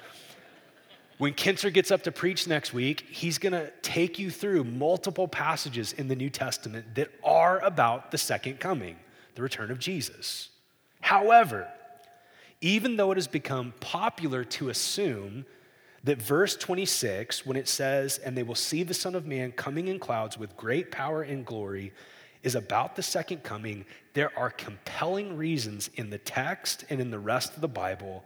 When 1.18 1.34
Kinser 1.34 1.72
gets 1.72 1.90
up 1.90 2.04
to 2.04 2.12
preach 2.12 2.46
next 2.46 2.72
week, 2.72 3.04
he's 3.10 3.38
going 3.38 3.52
to 3.52 3.70
take 3.82 4.18
you 4.18 4.30
through 4.30 4.64
multiple 4.64 5.28
passages 5.28 5.92
in 5.92 6.08
the 6.08 6.16
New 6.16 6.30
Testament 6.30 6.94
that 6.94 7.10
are 7.24 7.58
about 7.58 8.10
the 8.10 8.16
second 8.16 8.60
coming, 8.60 8.96
the 9.34 9.42
return 9.42 9.70
of 9.70 9.78
Jesus. 9.78 10.48
However, 11.00 11.68
even 12.60 12.96
though 12.96 13.10
it 13.12 13.16
has 13.16 13.26
become 13.28 13.72
popular 13.80 14.44
to 14.44 14.68
assume 14.68 15.46
that 16.04 16.20
verse 16.20 16.56
26, 16.56 17.44
when 17.44 17.56
it 17.56 17.68
says, 17.68 18.18
and 18.18 18.36
they 18.36 18.42
will 18.42 18.54
see 18.54 18.82
the 18.82 18.94
Son 18.94 19.14
of 19.14 19.26
Man 19.26 19.52
coming 19.52 19.88
in 19.88 19.98
clouds 19.98 20.38
with 20.38 20.56
great 20.56 20.90
power 20.90 21.22
and 21.22 21.44
glory, 21.44 21.92
is 22.42 22.54
about 22.54 22.96
the 22.96 23.02
second 23.02 23.42
coming, 23.42 23.84
there 24.14 24.36
are 24.38 24.50
compelling 24.50 25.36
reasons 25.36 25.90
in 25.96 26.08
the 26.08 26.18
text 26.18 26.84
and 26.88 27.00
in 27.00 27.10
the 27.10 27.18
rest 27.18 27.54
of 27.54 27.60
the 27.60 27.68
Bible 27.68 28.24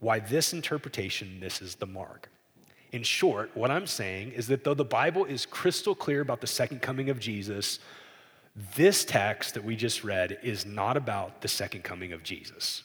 why 0.00 0.18
this 0.18 0.52
interpretation 0.52 1.38
misses 1.40 1.76
the 1.76 1.86
mark. 1.86 2.28
In 2.92 3.02
short, 3.02 3.50
what 3.54 3.70
I'm 3.70 3.86
saying 3.86 4.32
is 4.32 4.46
that 4.48 4.64
though 4.64 4.74
the 4.74 4.84
Bible 4.84 5.24
is 5.24 5.44
crystal 5.44 5.94
clear 5.94 6.20
about 6.20 6.40
the 6.40 6.46
second 6.46 6.80
coming 6.82 7.10
of 7.10 7.20
Jesus, 7.20 7.80
this 8.76 9.04
text 9.04 9.54
that 9.54 9.64
we 9.64 9.76
just 9.76 10.02
read 10.02 10.38
is 10.42 10.66
not 10.66 10.96
about 10.96 11.42
the 11.42 11.48
second 11.48 11.84
coming 11.84 12.12
of 12.12 12.22
Jesus. 12.22 12.82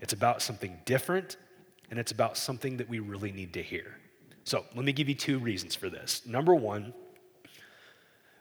It's 0.00 0.12
about 0.12 0.40
something 0.40 0.78
different, 0.84 1.36
and 1.90 1.98
it's 1.98 2.12
about 2.12 2.36
something 2.36 2.76
that 2.76 2.88
we 2.88 3.00
really 3.00 3.32
need 3.32 3.52
to 3.54 3.62
hear. 3.62 3.96
So 4.44 4.64
let 4.76 4.84
me 4.84 4.92
give 4.92 5.08
you 5.08 5.14
two 5.14 5.38
reasons 5.38 5.74
for 5.74 5.90
this. 5.90 6.24
Number 6.26 6.54
one, 6.54 6.94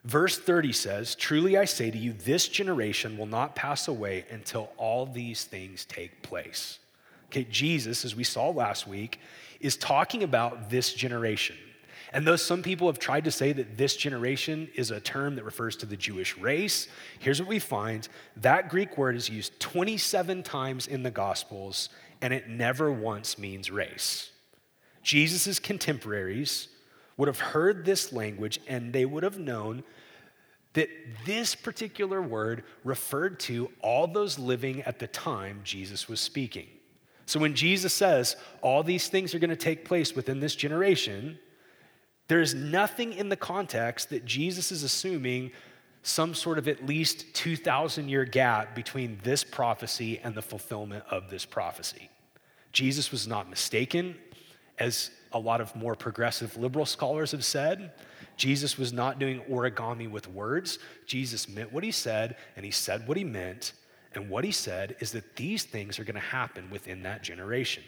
verse 0.04 0.38
30 0.38 0.74
says, 0.74 1.16
Truly 1.16 1.58
I 1.58 1.66
say 1.66 1.90
to 1.90 1.98
you, 1.98 2.14
this 2.14 2.48
generation 2.48 3.18
will 3.18 3.26
not 3.26 3.56
pass 3.56 3.88
away 3.88 4.26
until 4.30 4.70
all 4.78 5.08
these 5.08 5.44
things 5.44 5.86
take 5.86 6.22
place. 6.22 6.78
Okay, 7.28 7.46
Jesus, 7.50 8.06
as 8.06 8.16
we 8.16 8.24
saw 8.24 8.50
last 8.50 8.86
week, 8.86 9.20
is 9.60 9.76
talking 9.76 10.22
about 10.22 10.70
this 10.70 10.94
generation. 10.94 11.56
And 12.16 12.26
though 12.26 12.38
some 12.38 12.64
people 12.64 12.88
have 12.88 12.98
tried 12.98 13.26
to 13.26 13.32
say 13.32 13.52
that 13.52 13.78
this 13.78 13.98
generation 13.98 14.70
is 14.74 14.90
a 14.90 15.02
term 15.02 15.36
that 15.36 15.44
refers 15.44 15.76
to 15.76 15.86
the 15.86 15.98
Jewish 15.98 16.38
race, 16.38 16.88
here's 17.20 17.42
what 17.42 17.50
we 17.50 17.60
find 17.60 18.08
that 18.38 18.70
Greek 18.70 18.98
word 18.98 19.18
is 19.18 19.30
used 19.30 19.60
27 19.60 20.42
times 20.42 20.88
in 20.88 21.04
the 21.04 21.12
Gospels, 21.12 21.90
and 22.22 22.34
it 22.34 22.48
never 22.48 22.90
once 22.90 23.38
means 23.38 23.70
race. 23.70 24.32
Jesus' 25.04 25.60
contemporaries 25.60 26.70
would 27.18 27.28
have 27.28 27.40
heard 27.40 27.84
this 27.84 28.14
language 28.14 28.62
and 28.66 28.94
they 28.94 29.04
would 29.04 29.24
have 29.24 29.38
known 29.38 29.84
that 30.72 30.88
this 31.26 31.54
particular 31.54 32.22
word 32.22 32.64
referred 32.86 33.42
to 33.42 33.70
all 33.82 34.08
those 34.08 34.40
living 34.40 34.82
at 34.84 35.00
the 35.00 35.08
time 35.08 35.60
Jesus 35.66 36.08
was 36.08 36.22
speaking. 36.22 36.68
So 37.26 37.42
when 37.42 37.56
Jesus 37.56 37.94
says 37.94 38.38
all 38.62 38.84
these 38.84 39.10
things 39.10 39.36
are 39.36 39.40
going 39.40 39.50
to 39.50 39.58
take 39.58 39.84
place 39.84 40.16
within 40.16 40.40
this 40.40 40.56
generation, 40.56 41.40
there 42.28 42.42
is 42.42 42.54
nothing 42.54 43.14
in 43.14 43.30
the 43.30 43.36
context 43.36 44.10
that 44.10 44.26
Jesus 44.26 44.72
is 44.72 44.84
assuming 44.84 45.52
some 46.02 46.34
sort 46.34 46.58
of 46.58 46.68
at 46.68 46.86
least 46.86 47.34
2,000 47.34 48.10
year 48.10 48.26
gap 48.26 48.76
between 48.76 49.20
this 49.24 49.44
prophecy 49.44 50.20
and 50.24 50.36
the 50.36 50.42
fulfillment 50.42 51.04
of 51.10 51.30
this 51.30 51.46
prophecy. 51.46 52.10
Jesus 52.72 53.12
was 53.12 53.28
not 53.28 53.50
mistaken, 53.50 54.16
as 54.78 55.12
a 55.32 55.40
lot 55.40 55.62
of 55.62 55.76
more 55.76 55.96
progressive 55.96 56.58
liberal 56.58 56.86
scholars 56.86 57.32
have 57.32 57.46
said. 57.46 57.92
Jesus 58.38 58.78
was 58.78 58.92
not 58.92 59.20
doing 59.20 59.42
origami 59.50 60.10
with 60.10 60.28
words. 60.30 60.80
Jesus 61.06 61.48
meant 61.48 61.72
what 61.72 61.84
he 61.84 61.92
said, 61.92 62.36
and 62.56 62.66
he 62.66 62.72
said 62.72 63.08
what 63.08 63.18
he 63.18 63.24
meant, 63.24 63.74
and 64.14 64.30
what 64.30 64.44
he 64.44 64.52
said 64.52 64.96
is 65.00 65.12
that 65.12 65.36
these 65.36 65.64
things 65.64 66.00
are 66.00 66.04
going 66.04 66.16
to 66.16 66.22
happen 66.22 66.70
within 66.70 67.04
that 67.04 67.24
generation. 67.24 67.84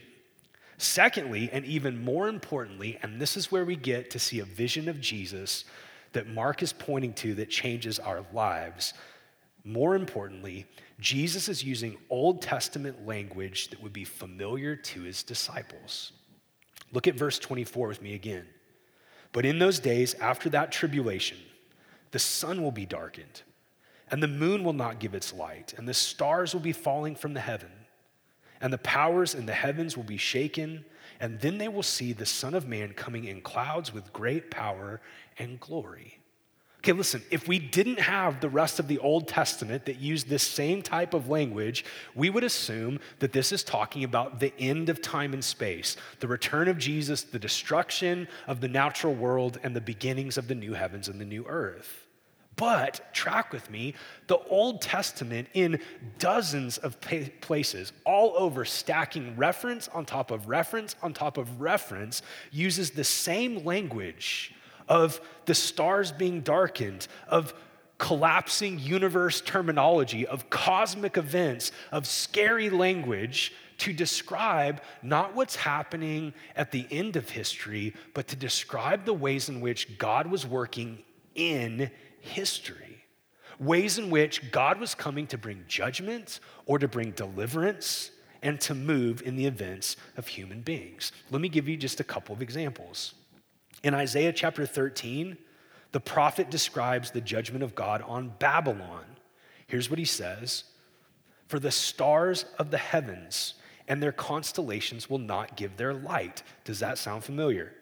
Secondly, 0.78 1.50
and 1.52 1.66
even 1.66 2.04
more 2.04 2.28
importantly, 2.28 3.00
and 3.02 3.20
this 3.20 3.36
is 3.36 3.52
where 3.52 3.66
we 3.66 3.76
get 3.76 4.12
to 4.12 4.20
see 4.20 4.40
a 4.40 4.46
vision 4.46 4.88
of 4.88 5.02
Jesus 5.02 5.66
that 6.14 6.28
Mark 6.28 6.62
is 6.62 6.72
pointing 6.72 7.14
to 7.14 7.34
that 7.36 7.50
changes 7.50 8.00
our 8.00 8.24
lives. 8.32 8.94
More 9.64 9.96
importantly, 9.96 10.66
Jesus 11.00 11.50
is 11.50 11.64
using 11.64 11.98
Old 12.10 12.42
Testament 12.42 13.06
language 13.06 13.70
that 13.70 13.82
would 13.82 13.94
be 13.94 14.06
familiar 14.06 14.76
to 14.76 15.02
his 15.02 15.24
disciples. 15.24 16.14
Look 16.94 17.08
at 17.08 17.16
verse 17.16 17.40
24 17.40 17.88
with 17.88 18.02
me 18.02 18.14
again. 18.14 18.46
But 19.34 19.46
in 19.46 19.60
those 19.60 19.80
days 19.80 20.14
after 20.16 20.50
that 20.52 20.72
tribulation, 20.72 21.38
the 22.12 22.20
sun 22.20 22.62
will 22.62 22.72
be 22.72 22.86
darkened 22.86 23.42
and 24.10 24.24
the 24.24 24.28
moon 24.28 24.64
will 24.64 24.74
not 24.74 25.00
give 25.00 25.14
its 25.14 25.34
light, 25.34 25.74
and 25.78 25.88
the 25.88 25.94
stars 25.94 26.54
will 26.54 26.62
be 26.62 26.72
falling 26.72 27.16
from 27.16 27.34
the 27.34 27.40
heaven, 27.40 27.72
and 28.62 28.72
the 28.72 28.78
powers 28.80 29.36
in 29.36 29.46
the 29.46 29.54
heavens 29.54 29.96
will 29.96 30.04
be 30.04 30.18
shaken, 30.18 30.86
and 31.20 31.40
then 31.40 31.58
they 31.58 31.68
will 31.68 31.84
see 31.84 32.14
the 32.14 32.26
Son 32.26 32.54
of 32.54 32.68
Man 32.68 32.94
coming 32.94 33.26
in 33.26 33.42
clouds 33.42 33.94
with 33.94 34.14
great 34.14 34.52
power 34.52 35.02
and 35.38 35.60
glory. 35.60 36.20
Okay, 36.80 36.94
listen, 36.94 37.22
if 37.32 37.48
we 37.48 37.60
didn't 37.60 38.00
have 38.00 38.40
the 38.40 38.50
rest 38.50 38.80
of 38.80 38.88
the 38.88 39.00
Old 39.00 39.28
Testament 39.28 39.86
that 39.86 40.00
used 40.00 40.30
this 40.30 40.44
same 40.44 40.82
type 40.82 41.14
of 41.14 41.28
language, 41.28 41.84
we 42.16 42.30
would 42.30 42.44
assume 42.44 43.00
that 43.20 43.34
this 43.34 43.52
is 43.52 43.64
talking 43.64 44.04
about 44.04 44.40
the 44.40 44.54
end 44.60 44.88
of 44.88 45.02
time 45.02 45.34
and 45.34 45.44
space, 45.44 45.98
the 46.20 46.28
return 46.28 46.68
of 46.68 46.78
Jesus, 46.78 47.24
the 47.24 47.40
destruction 47.40 48.28
of 48.48 48.62
the 48.62 48.70
natural 48.70 49.14
world, 49.14 49.60
and 49.64 49.76
the 49.76 49.82
beginnings 49.82 50.38
of 50.38 50.48
the 50.48 50.56
new 50.56 50.74
heavens 50.74 51.10
and 51.10 51.20
the 51.20 51.26
new 51.26 51.46
earth. 51.48 52.07
But 52.58 53.14
track 53.14 53.54
with 53.54 53.70
me, 53.70 53.94
the 54.26 54.40
Old 54.50 54.82
Testament 54.82 55.48
in 55.54 55.80
dozens 56.18 56.80
of 56.80 57.00
places, 57.40 57.94
all 58.04 58.34
over, 58.36 58.66
stacking 58.66 59.36
reference 59.38 59.88
on 59.90 60.06
top 60.06 60.32
of 60.32 60.50
reference 60.50 60.96
on 61.02 61.14
top 61.14 61.38
of 61.38 61.62
reference, 61.62 62.24
uses 62.52 62.92
the 62.92 63.04
same 63.04 63.64
language 63.64 64.54
of 64.90 65.22
the 65.46 65.54
stars 65.54 66.12
being 66.12 66.42
darkened, 66.42 67.08
of 67.28 67.54
collapsing 68.00 68.80
universe 68.80 69.40
terminology, 69.42 70.26
of 70.26 70.50
cosmic 70.50 71.16
events, 71.16 71.72
of 71.92 72.08
scary 72.08 72.72
language 72.72 73.54
to 73.78 73.94
describe 73.94 74.82
not 75.04 75.36
what's 75.36 75.56
happening 75.56 76.34
at 76.56 76.72
the 76.72 76.88
end 76.90 77.16
of 77.16 77.30
history, 77.30 77.94
but 78.16 78.28
to 78.28 78.36
describe 78.36 79.06
the 79.06 79.14
ways 79.14 79.50
in 79.50 79.62
which 79.62 80.00
God 80.00 80.26
was 80.26 80.46
working 80.46 81.04
in 81.36 81.80
history, 81.82 82.07
ways 83.60 83.98
in 83.98 84.10
which 84.10 84.52
God 84.52 84.80
was 84.80 84.96
coming 84.96 85.28
to 85.28 85.38
bring 85.38 85.64
judgment 85.68 86.40
or 86.66 86.80
to 86.80 86.88
bring 86.88 87.12
deliverance 87.12 88.12
and 88.42 88.62
to 88.62 88.76
move 88.76 89.22
in 89.24 89.36
the 89.36 89.46
events 89.46 89.96
of 90.16 90.28
human 90.28 90.62
beings. 90.62 91.12
Let 91.32 91.42
me 91.42 91.50
give 91.50 91.68
you 91.68 91.76
just 91.78 92.00
a 92.00 92.04
couple 92.04 92.36
of 92.36 92.42
examples. 92.42 93.16
In 93.84 93.94
Isaiah 93.94 94.34
chapter 94.34 94.66
13, 94.66 95.38
the 95.92 96.00
prophet 96.00 96.52
describes 96.52 97.12
the 97.12 97.22
judgment 97.22 97.64
of 97.64 97.76
God 97.76 98.02
on 98.04 98.34
Babylon. 98.40 99.06
Here's 99.68 99.90
what 99.90 100.00
he 100.00 100.06
says 100.06 100.66
For 101.48 101.60
the 101.60 101.72
stars 101.72 102.46
of 102.60 102.72
the 102.72 102.78
heavens 102.78 103.56
and 103.88 104.04
their 104.04 104.12
constellations 104.12 105.10
will 105.10 105.20
not 105.20 105.56
give 105.56 105.78
their 105.78 105.94
light. 105.94 106.44
Does 106.66 106.80
that 106.80 106.98
sound 106.98 107.24
familiar? 107.24 107.74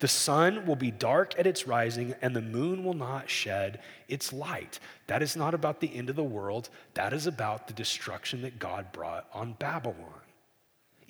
The 0.00 0.08
sun 0.08 0.66
will 0.66 0.76
be 0.76 0.90
dark 0.90 1.38
at 1.38 1.46
its 1.46 1.66
rising, 1.66 2.14
and 2.22 2.34
the 2.34 2.40
moon 2.40 2.84
will 2.84 2.94
not 2.94 3.28
shed 3.28 3.80
its 4.08 4.32
light. 4.32 4.80
That 5.06 5.22
is 5.22 5.36
not 5.36 5.52
about 5.52 5.80
the 5.80 5.94
end 5.94 6.08
of 6.08 6.16
the 6.16 6.24
world. 6.24 6.70
That 6.94 7.12
is 7.12 7.26
about 7.26 7.66
the 7.66 7.74
destruction 7.74 8.40
that 8.42 8.58
God 8.58 8.92
brought 8.92 9.28
on 9.34 9.52
Babylon. 9.58 10.22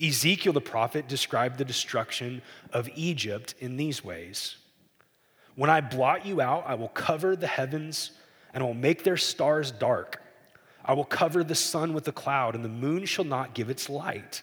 Ezekiel 0.01 0.51
the 0.51 0.61
prophet 0.61 1.07
described 1.07 1.57
the 1.57 1.65
destruction 1.65 2.41
of 2.73 2.89
Egypt 2.95 3.53
in 3.59 3.77
these 3.77 4.03
ways 4.03 4.57
When 5.55 5.69
I 5.69 5.79
blot 5.79 6.25
you 6.25 6.41
out, 6.41 6.65
I 6.67 6.75
will 6.75 6.89
cover 6.89 7.35
the 7.35 7.47
heavens 7.47 8.11
and 8.53 8.63
I 8.63 8.67
will 8.67 8.73
make 8.73 9.03
their 9.03 9.17
stars 9.17 9.71
dark. 9.71 10.21
I 10.83 10.93
will 10.93 11.05
cover 11.05 11.43
the 11.43 11.55
sun 11.55 11.93
with 11.93 12.07
a 12.07 12.11
cloud, 12.11 12.55
and 12.55 12.65
the 12.65 12.69
moon 12.69 13.05
shall 13.05 13.23
not 13.23 13.53
give 13.53 13.69
its 13.69 13.89
light. 13.89 14.41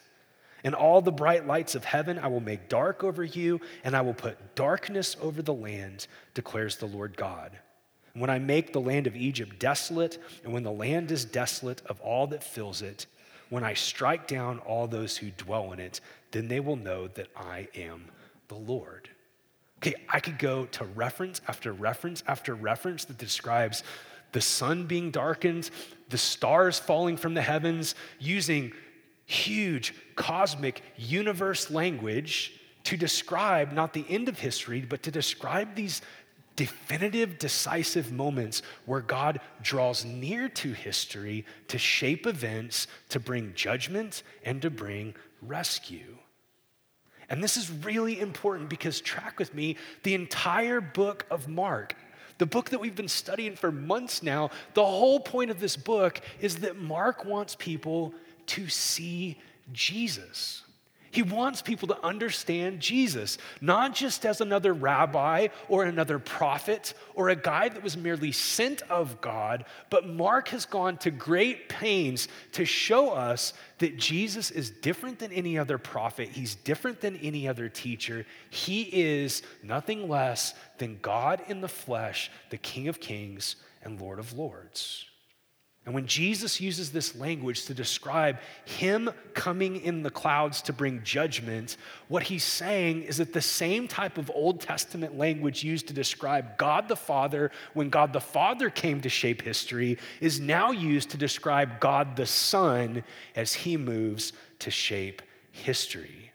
And 0.64 0.74
all 0.74 1.00
the 1.00 1.12
bright 1.12 1.46
lights 1.46 1.74
of 1.74 1.84
heaven 1.84 2.18
I 2.18 2.26
will 2.28 2.40
make 2.40 2.68
dark 2.68 3.04
over 3.04 3.24
you, 3.24 3.60
and 3.84 3.96
I 3.96 4.00
will 4.00 4.14
put 4.14 4.54
darkness 4.54 5.16
over 5.20 5.42
the 5.42 5.54
land, 5.54 6.06
declares 6.34 6.76
the 6.76 6.86
Lord 6.86 7.16
God. 7.16 7.52
And 8.14 8.20
when 8.20 8.30
I 8.30 8.38
make 8.38 8.72
the 8.72 8.80
land 8.80 9.06
of 9.06 9.14
Egypt 9.14 9.58
desolate, 9.58 10.18
and 10.42 10.52
when 10.52 10.64
the 10.64 10.72
land 10.72 11.12
is 11.12 11.24
desolate 11.24 11.82
of 11.86 12.00
all 12.00 12.26
that 12.28 12.42
fills 12.42 12.82
it, 12.82 13.06
when 13.50 13.64
I 13.64 13.74
strike 13.74 14.26
down 14.26 14.58
all 14.60 14.86
those 14.86 15.16
who 15.16 15.30
dwell 15.30 15.72
in 15.72 15.78
it, 15.78 16.00
then 16.32 16.48
they 16.48 16.60
will 16.60 16.76
know 16.76 17.08
that 17.08 17.28
I 17.36 17.68
am 17.74 18.06
the 18.48 18.56
Lord. 18.56 19.08
Okay, 19.78 19.94
I 20.08 20.20
could 20.20 20.38
go 20.38 20.66
to 20.66 20.84
reference 20.84 21.40
after 21.46 21.72
reference 21.72 22.24
after 22.26 22.54
reference 22.54 23.04
that 23.04 23.16
describes 23.16 23.84
the 24.32 24.40
sun 24.40 24.86
being 24.86 25.10
darkened, 25.10 25.70
the 26.08 26.18
stars 26.18 26.78
falling 26.78 27.16
from 27.16 27.34
the 27.34 27.42
heavens, 27.42 27.94
using 28.18 28.72
huge 29.28 29.94
cosmic 30.16 30.82
universe 30.96 31.70
language 31.70 32.54
to 32.84 32.96
describe 32.96 33.72
not 33.72 33.92
the 33.92 34.06
end 34.08 34.28
of 34.28 34.38
history, 34.38 34.80
but 34.80 35.02
to 35.02 35.10
describe 35.10 35.74
these 35.74 36.00
definitive, 36.56 37.38
decisive 37.38 38.10
moments 38.10 38.62
where 38.86 39.02
God 39.02 39.40
draws 39.62 40.04
near 40.04 40.48
to 40.48 40.72
history 40.72 41.44
to 41.68 41.78
shape 41.78 42.26
events, 42.26 42.86
to 43.10 43.20
bring 43.20 43.52
judgment, 43.54 44.22
and 44.44 44.62
to 44.62 44.70
bring 44.70 45.14
rescue. 45.42 46.16
And 47.28 47.44
this 47.44 47.58
is 47.58 47.70
really 47.70 48.18
important 48.18 48.70
because, 48.70 49.00
track 49.02 49.38
with 49.38 49.54
me, 49.54 49.76
the 50.04 50.14
entire 50.14 50.80
book 50.80 51.26
of 51.30 51.48
Mark, 51.48 51.94
the 52.38 52.46
book 52.46 52.70
that 52.70 52.80
we've 52.80 52.96
been 52.96 53.08
studying 53.08 53.54
for 53.54 53.70
months 53.70 54.22
now, 54.22 54.50
the 54.72 54.84
whole 54.84 55.20
point 55.20 55.50
of 55.50 55.60
this 55.60 55.76
book 55.76 56.22
is 56.40 56.56
that 56.56 56.80
Mark 56.80 57.26
wants 57.26 57.54
people 57.56 58.14
to 58.48 58.68
see 58.68 59.38
Jesus. 59.72 60.62
He 61.10 61.22
wants 61.22 61.62
people 61.62 61.88
to 61.88 62.04
understand 62.04 62.80
Jesus, 62.80 63.38
not 63.60 63.94
just 63.94 64.26
as 64.26 64.40
another 64.40 64.74
rabbi 64.74 65.48
or 65.68 65.84
another 65.84 66.18
prophet 66.18 66.92
or 67.14 67.30
a 67.30 67.36
guy 67.36 67.68
that 67.68 67.82
was 67.82 67.96
merely 67.96 68.30
sent 68.30 68.82
of 68.82 69.20
God, 69.20 69.64
but 69.88 70.06
Mark 70.06 70.48
has 70.48 70.66
gone 70.66 70.98
to 70.98 71.10
great 71.10 71.68
pains 71.68 72.28
to 72.52 72.64
show 72.64 73.10
us 73.10 73.54
that 73.78 73.96
Jesus 73.96 74.50
is 74.50 74.70
different 74.70 75.18
than 75.18 75.32
any 75.32 75.58
other 75.58 75.78
prophet. 75.78 76.28
He's 76.28 76.56
different 76.56 77.00
than 77.00 77.16
any 77.16 77.48
other 77.48 77.68
teacher. 77.68 78.26
He 78.50 78.82
is 78.82 79.42
nothing 79.62 80.08
less 80.08 80.54
than 80.76 80.98
God 81.00 81.42
in 81.48 81.62
the 81.62 81.68
flesh, 81.68 82.30
the 82.50 82.58
King 82.58 82.88
of 82.88 83.00
kings 83.00 83.56
and 83.82 84.00
Lord 84.00 84.18
of 84.18 84.34
lords. 84.34 85.06
And 85.88 85.94
when 85.94 86.06
Jesus 86.06 86.60
uses 86.60 86.92
this 86.92 87.16
language 87.16 87.64
to 87.64 87.72
describe 87.72 88.36
him 88.66 89.08
coming 89.32 89.80
in 89.80 90.02
the 90.02 90.10
clouds 90.10 90.60
to 90.64 90.74
bring 90.74 91.02
judgment, 91.02 91.78
what 92.08 92.24
he's 92.24 92.44
saying 92.44 93.04
is 93.04 93.16
that 93.16 93.32
the 93.32 93.40
same 93.40 93.88
type 93.88 94.18
of 94.18 94.30
Old 94.34 94.60
Testament 94.60 95.16
language 95.16 95.64
used 95.64 95.88
to 95.88 95.94
describe 95.94 96.58
God 96.58 96.88
the 96.88 96.94
Father 96.94 97.50
when 97.72 97.88
God 97.88 98.12
the 98.12 98.20
Father 98.20 98.68
came 98.68 99.00
to 99.00 99.08
shape 99.08 99.40
history 99.40 99.96
is 100.20 100.38
now 100.38 100.72
used 100.72 101.08
to 101.12 101.16
describe 101.16 101.80
God 101.80 102.16
the 102.16 102.26
Son 102.26 103.02
as 103.34 103.54
he 103.54 103.78
moves 103.78 104.34
to 104.58 104.70
shape 104.70 105.22
history. 105.52 106.32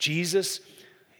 Jesus 0.00 0.58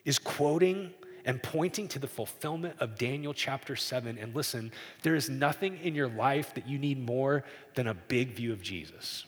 is 0.04 0.18
quoting 0.18 0.90
and 1.26 1.42
pointing 1.42 1.88
to 1.88 1.98
the 1.98 2.06
fulfillment 2.06 2.76
of 2.78 2.96
Daniel 2.96 3.34
chapter 3.34 3.76
7. 3.76 4.16
And 4.16 4.34
listen, 4.34 4.72
there 5.02 5.16
is 5.16 5.28
nothing 5.28 5.78
in 5.82 5.94
your 5.94 6.08
life 6.08 6.54
that 6.54 6.66
you 6.66 6.78
need 6.78 7.04
more 7.04 7.44
than 7.74 7.88
a 7.88 7.94
big 7.94 8.30
view 8.30 8.52
of 8.52 8.62
Jesus. 8.62 9.26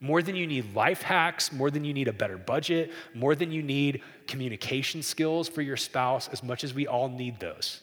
More 0.00 0.22
than 0.22 0.34
you 0.34 0.46
need 0.46 0.74
life 0.74 1.02
hacks, 1.02 1.52
more 1.52 1.70
than 1.70 1.84
you 1.84 1.94
need 1.94 2.08
a 2.08 2.12
better 2.12 2.38
budget, 2.38 2.92
more 3.14 3.34
than 3.34 3.52
you 3.52 3.62
need 3.62 4.02
communication 4.26 5.02
skills 5.02 5.48
for 5.48 5.62
your 5.62 5.76
spouse, 5.76 6.28
as 6.28 6.42
much 6.42 6.64
as 6.64 6.74
we 6.74 6.86
all 6.86 7.08
need 7.08 7.38
those. 7.38 7.80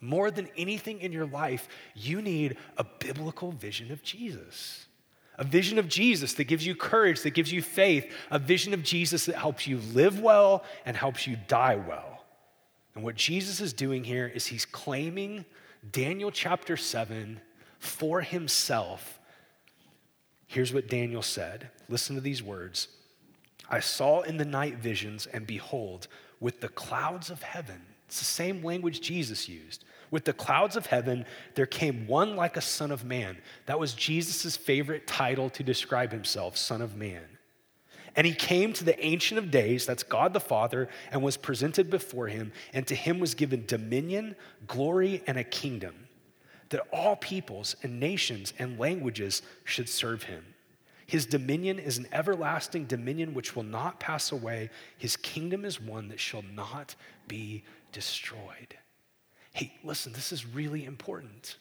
More 0.00 0.30
than 0.30 0.48
anything 0.56 1.00
in 1.00 1.12
your 1.12 1.26
life, 1.26 1.68
you 1.94 2.20
need 2.20 2.56
a 2.76 2.84
biblical 2.84 3.52
vision 3.52 3.92
of 3.92 4.02
Jesus. 4.02 4.86
A 5.38 5.44
vision 5.44 5.78
of 5.78 5.88
Jesus 5.88 6.34
that 6.34 6.44
gives 6.44 6.66
you 6.66 6.74
courage, 6.76 7.22
that 7.22 7.34
gives 7.34 7.50
you 7.52 7.62
faith, 7.62 8.10
a 8.30 8.38
vision 8.38 8.74
of 8.74 8.82
Jesus 8.82 9.26
that 9.26 9.36
helps 9.36 9.66
you 9.66 9.78
live 9.92 10.20
well 10.20 10.62
and 10.84 10.96
helps 10.96 11.26
you 11.26 11.36
die 11.48 11.76
well. 11.76 12.13
And 12.94 13.02
what 13.02 13.16
Jesus 13.16 13.60
is 13.60 13.72
doing 13.72 14.04
here 14.04 14.26
is 14.26 14.46
he's 14.46 14.64
claiming 14.64 15.44
Daniel 15.90 16.30
chapter 16.30 16.76
7 16.76 17.40
for 17.78 18.20
himself. 18.20 19.18
Here's 20.46 20.72
what 20.72 20.88
Daniel 20.88 21.22
said. 21.22 21.70
Listen 21.88 22.14
to 22.14 22.20
these 22.20 22.42
words 22.42 22.88
I 23.68 23.80
saw 23.80 24.20
in 24.20 24.36
the 24.36 24.44
night 24.44 24.78
visions, 24.78 25.26
and 25.26 25.46
behold, 25.46 26.06
with 26.38 26.60
the 26.60 26.68
clouds 26.68 27.30
of 27.30 27.42
heaven, 27.42 27.80
it's 28.06 28.18
the 28.18 28.24
same 28.24 28.62
language 28.62 29.00
Jesus 29.00 29.48
used. 29.48 29.84
With 30.10 30.24
the 30.24 30.32
clouds 30.32 30.76
of 30.76 30.86
heaven, 30.86 31.24
there 31.54 31.66
came 31.66 32.06
one 32.06 32.36
like 32.36 32.56
a 32.56 32.60
son 32.60 32.92
of 32.92 33.04
man. 33.04 33.38
That 33.66 33.80
was 33.80 33.94
Jesus' 33.94 34.56
favorite 34.56 35.06
title 35.06 35.50
to 35.50 35.64
describe 35.64 36.12
himself, 36.12 36.56
Son 36.56 36.80
of 36.82 36.94
Man. 36.94 37.24
And 38.16 38.26
he 38.26 38.34
came 38.34 38.72
to 38.74 38.84
the 38.84 39.04
Ancient 39.04 39.38
of 39.38 39.50
Days, 39.50 39.86
that's 39.86 40.02
God 40.02 40.32
the 40.32 40.40
Father, 40.40 40.88
and 41.10 41.22
was 41.22 41.36
presented 41.36 41.90
before 41.90 42.28
him. 42.28 42.52
And 42.72 42.86
to 42.86 42.94
him 42.94 43.18
was 43.18 43.34
given 43.34 43.66
dominion, 43.66 44.36
glory, 44.66 45.22
and 45.26 45.36
a 45.36 45.44
kingdom, 45.44 45.94
that 46.68 46.86
all 46.92 47.16
peoples 47.16 47.74
and 47.82 47.98
nations 47.98 48.52
and 48.58 48.78
languages 48.78 49.42
should 49.64 49.88
serve 49.88 50.22
him. 50.22 50.44
His 51.06 51.26
dominion 51.26 51.78
is 51.78 51.98
an 51.98 52.06
everlasting 52.12 52.86
dominion 52.86 53.34
which 53.34 53.54
will 53.54 53.62
not 53.62 54.00
pass 54.00 54.32
away. 54.32 54.70
His 54.96 55.16
kingdom 55.16 55.64
is 55.64 55.80
one 55.80 56.08
that 56.08 56.20
shall 56.20 56.44
not 56.54 56.94
be 57.28 57.64
destroyed. 57.92 58.76
Hey, 59.52 59.74
listen, 59.84 60.12
this 60.12 60.32
is 60.32 60.46
really 60.46 60.84
important. 60.84 61.56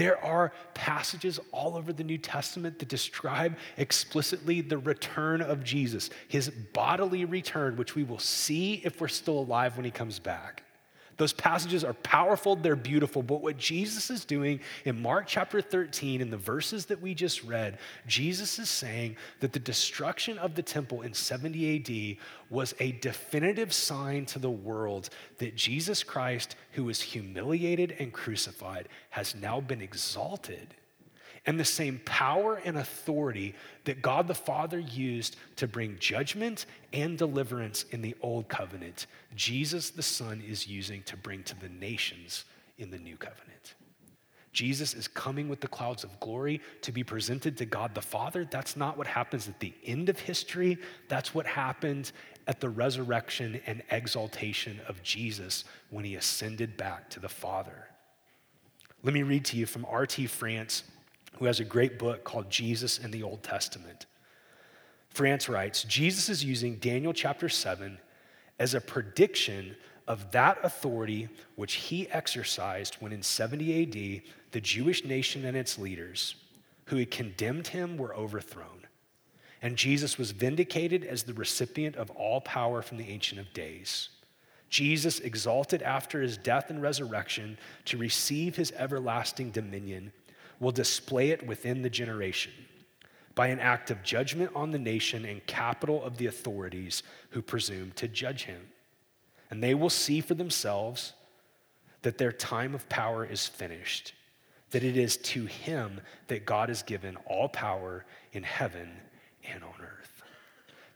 There 0.00 0.24
are 0.24 0.50
passages 0.72 1.38
all 1.52 1.76
over 1.76 1.92
the 1.92 2.04
New 2.04 2.16
Testament 2.16 2.78
that 2.78 2.88
describe 2.88 3.58
explicitly 3.76 4.62
the 4.62 4.78
return 4.78 5.42
of 5.42 5.62
Jesus, 5.62 6.08
his 6.26 6.48
bodily 6.48 7.26
return, 7.26 7.76
which 7.76 7.94
we 7.94 8.02
will 8.02 8.18
see 8.18 8.80
if 8.82 8.98
we're 8.98 9.08
still 9.08 9.38
alive 9.38 9.76
when 9.76 9.84
he 9.84 9.90
comes 9.90 10.18
back. 10.18 10.62
Those 11.20 11.34
passages 11.34 11.84
are 11.84 11.92
powerful, 11.92 12.56
they're 12.56 12.74
beautiful, 12.74 13.22
but 13.22 13.42
what 13.42 13.58
Jesus 13.58 14.08
is 14.08 14.24
doing 14.24 14.58
in 14.86 15.02
Mark 15.02 15.26
chapter 15.26 15.60
13, 15.60 16.22
in 16.22 16.30
the 16.30 16.38
verses 16.38 16.86
that 16.86 17.02
we 17.02 17.12
just 17.12 17.44
read, 17.44 17.76
Jesus 18.06 18.58
is 18.58 18.70
saying 18.70 19.16
that 19.40 19.52
the 19.52 19.58
destruction 19.58 20.38
of 20.38 20.54
the 20.54 20.62
temple 20.62 21.02
in 21.02 21.12
70 21.12 22.16
AD 22.16 22.50
was 22.50 22.74
a 22.80 22.92
definitive 22.92 23.70
sign 23.70 24.24
to 24.24 24.38
the 24.38 24.48
world 24.48 25.10
that 25.36 25.54
Jesus 25.54 26.02
Christ, 26.02 26.56
who 26.72 26.84
was 26.84 27.02
humiliated 27.02 27.96
and 27.98 28.14
crucified, 28.14 28.88
has 29.10 29.34
now 29.34 29.60
been 29.60 29.82
exalted 29.82 30.74
and 31.46 31.58
the 31.58 31.64
same 31.64 32.00
power 32.04 32.60
and 32.64 32.76
authority 32.76 33.54
that 33.84 34.02
God 34.02 34.28
the 34.28 34.34
Father 34.34 34.78
used 34.78 35.36
to 35.56 35.66
bring 35.66 35.96
judgment 35.98 36.66
and 36.92 37.16
deliverance 37.16 37.84
in 37.90 38.02
the 38.02 38.14
old 38.20 38.48
covenant, 38.48 39.06
Jesus 39.34 39.90
the 39.90 40.02
Son 40.02 40.42
is 40.46 40.66
using 40.66 41.02
to 41.04 41.16
bring 41.16 41.42
to 41.44 41.58
the 41.58 41.68
nations 41.68 42.44
in 42.78 42.90
the 42.90 42.98
new 42.98 43.16
covenant. 43.16 43.74
Jesus 44.52 44.94
is 44.94 45.06
coming 45.06 45.48
with 45.48 45.60
the 45.60 45.68
clouds 45.68 46.02
of 46.02 46.18
glory 46.18 46.60
to 46.82 46.90
be 46.90 47.04
presented 47.04 47.56
to 47.58 47.64
God 47.64 47.94
the 47.94 48.02
Father. 48.02 48.44
That's 48.44 48.76
not 48.76 48.98
what 48.98 49.06
happens 49.06 49.48
at 49.48 49.60
the 49.60 49.72
end 49.84 50.08
of 50.08 50.18
history. 50.18 50.76
That's 51.08 51.32
what 51.34 51.46
happened 51.46 52.10
at 52.48 52.60
the 52.60 52.68
resurrection 52.68 53.60
and 53.66 53.82
exaltation 53.92 54.80
of 54.88 55.02
Jesus 55.04 55.64
when 55.90 56.04
he 56.04 56.16
ascended 56.16 56.76
back 56.76 57.08
to 57.10 57.20
the 57.20 57.28
Father. 57.28 57.86
Let 59.04 59.14
me 59.14 59.22
read 59.22 59.44
to 59.46 59.56
you 59.56 59.66
from 59.66 59.86
R.T. 59.88 60.26
France 60.26 60.82
who 61.38 61.46
has 61.46 61.60
a 61.60 61.64
great 61.64 61.98
book 61.98 62.24
called 62.24 62.50
Jesus 62.50 62.98
in 62.98 63.10
the 63.10 63.22
Old 63.22 63.42
Testament. 63.42 64.06
France 65.08 65.48
writes 65.48 65.84
Jesus 65.84 66.28
is 66.28 66.44
using 66.44 66.76
Daniel 66.76 67.12
chapter 67.12 67.48
7 67.48 67.98
as 68.58 68.74
a 68.74 68.80
prediction 68.80 69.74
of 70.06 70.30
that 70.32 70.58
authority 70.62 71.28
which 71.56 71.74
he 71.74 72.08
exercised 72.10 72.96
when 73.00 73.12
in 73.12 73.22
70 73.22 73.82
AD 73.82 74.22
the 74.52 74.60
Jewish 74.60 75.04
nation 75.04 75.44
and 75.44 75.56
its 75.56 75.78
leaders 75.78 76.34
who 76.86 76.96
had 76.96 77.10
condemned 77.10 77.68
him 77.68 77.96
were 77.96 78.14
overthrown. 78.14 78.86
And 79.62 79.76
Jesus 79.76 80.18
was 80.18 80.32
vindicated 80.32 81.04
as 81.04 81.22
the 81.22 81.34
recipient 81.34 81.96
of 81.96 82.10
all 82.10 82.40
power 82.40 82.82
from 82.82 82.96
the 82.96 83.08
Ancient 83.08 83.40
of 83.40 83.52
Days. 83.52 84.08
Jesus 84.68 85.20
exalted 85.20 85.82
after 85.82 86.20
his 86.22 86.38
death 86.38 86.70
and 86.70 86.80
resurrection 86.80 87.58
to 87.84 87.96
receive 87.96 88.56
his 88.56 88.72
everlasting 88.72 89.50
dominion 89.50 90.12
will 90.60 90.70
display 90.70 91.30
it 91.30 91.44
within 91.46 91.82
the 91.82 91.90
generation. 91.90 92.52
by 93.34 93.46
an 93.46 93.60
act 93.60 93.90
of 93.90 94.02
judgment 94.02 94.50
on 94.54 94.70
the 94.70 94.78
nation 94.78 95.24
and 95.24 95.46
capital 95.46 96.02
of 96.04 96.18
the 96.18 96.26
authorities 96.26 97.02
who 97.30 97.40
presume 97.40 97.92
to 97.92 98.08
judge 98.08 98.44
him. 98.44 98.60
And 99.50 99.62
they 99.62 99.74
will 99.74 99.90
see 99.90 100.20
for 100.20 100.34
themselves 100.34 101.14
that 102.02 102.18
their 102.18 102.32
time 102.32 102.74
of 102.74 102.88
power 102.88 103.24
is 103.24 103.46
finished, 103.46 104.14
that 104.70 104.84
it 104.84 104.96
is 104.96 105.16
to 105.16 105.46
him 105.46 106.00
that 106.28 106.44
God 106.44 106.68
has 106.68 106.82
given 106.82 107.16
all 107.26 107.48
power 107.48 108.04
in 108.32 108.42
heaven 108.42 108.90
and 109.50 109.62
on 109.64 109.74
earth. 109.80 110.22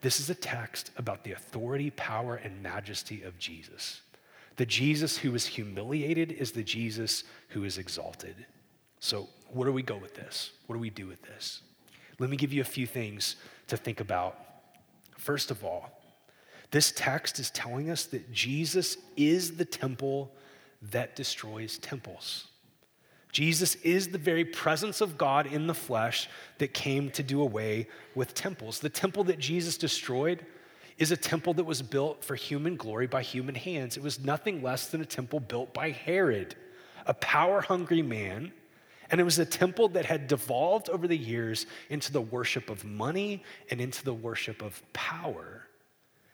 This 0.00 0.20
is 0.20 0.29
a 0.29 0.35
text 0.35 0.90
about 0.96 1.24
the 1.24 1.33
authority, 1.33 1.90
power, 1.90 2.37
and 2.37 2.62
majesty 2.62 3.22
of 3.22 3.38
Jesus. 3.38 4.03
The 4.57 4.66
Jesus 4.66 5.16
who 5.16 5.35
is 5.35 5.46
humiliated 5.46 6.31
is 6.31 6.53
the 6.53 6.62
Jesus 6.62 7.24
who 7.48 7.64
is 7.64 7.79
exalted. 7.79 8.44
So, 9.00 9.29
where 9.54 9.66
do 9.66 9.72
we 9.72 9.82
go 9.82 9.96
with 9.96 10.14
this? 10.14 10.50
What 10.66 10.76
do 10.76 10.80
we 10.80 10.90
do 10.90 11.06
with 11.06 11.22
this? 11.22 11.62
Let 12.18 12.30
me 12.30 12.36
give 12.36 12.52
you 12.52 12.60
a 12.60 12.64
few 12.64 12.86
things 12.86 13.36
to 13.68 13.76
think 13.76 14.00
about. 14.00 14.38
First 15.16 15.50
of 15.50 15.64
all, 15.64 15.90
this 16.70 16.92
text 16.92 17.38
is 17.38 17.50
telling 17.50 17.90
us 17.90 18.04
that 18.06 18.32
Jesus 18.32 18.96
is 19.16 19.56
the 19.56 19.64
temple 19.64 20.32
that 20.90 21.16
destroys 21.16 21.78
temples. 21.78 22.48
Jesus 23.32 23.74
is 23.76 24.08
the 24.08 24.18
very 24.18 24.44
presence 24.44 25.00
of 25.00 25.18
God 25.18 25.46
in 25.46 25.66
the 25.66 25.74
flesh 25.74 26.28
that 26.58 26.72
came 26.72 27.10
to 27.10 27.22
do 27.22 27.42
away 27.42 27.88
with 28.14 28.32
temples. 28.32 28.78
The 28.78 28.88
temple 28.88 29.24
that 29.24 29.40
Jesus 29.40 29.76
destroyed 29.76 30.46
is 30.98 31.10
a 31.10 31.16
temple 31.16 31.54
that 31.54 31.64
was 31.64 31.82
built 31.82 32.24
for 32.24 32.36
human 32.36 32.76
glory 32.76 33.08
by 33.08 33.22
human 33.22 33.56
hands. 33.56 33.96
It 33.96 34.02
was 34.04 34.20
nothing 34.20 34.62
less 34.62 34.86
than 34.88 35.00
a 35.00 35.06
temple 35.06 35.40
built 35.40 35.74
by 35.74 35.90
Herod, 35.90 36.54
a 37.06 37.14
power 37.14 37.60
hungry 37.60 38.02
man. 38.02 38.52
And 39.10 39.20
it 39.20 39.24
was 39.24 39.38
a 39.38 39.44
temple 39.44 39.88
that 39.88 40.06
had 40.06 40.28
devolved 40.28 40.88
over 40.88 41.06
the 41.06 41.16
years 41.16 41.66
into 41.90 42.12
the 42.12 42.20
worship 42.20 42.70
of 42.70 42.84
money 42.84 43.42
and 43.70 43.80
into 43.80 44.04
the 44.04 44.14
worship 44.14 44.62
of 44.62 44.82
power. 44.92 45.66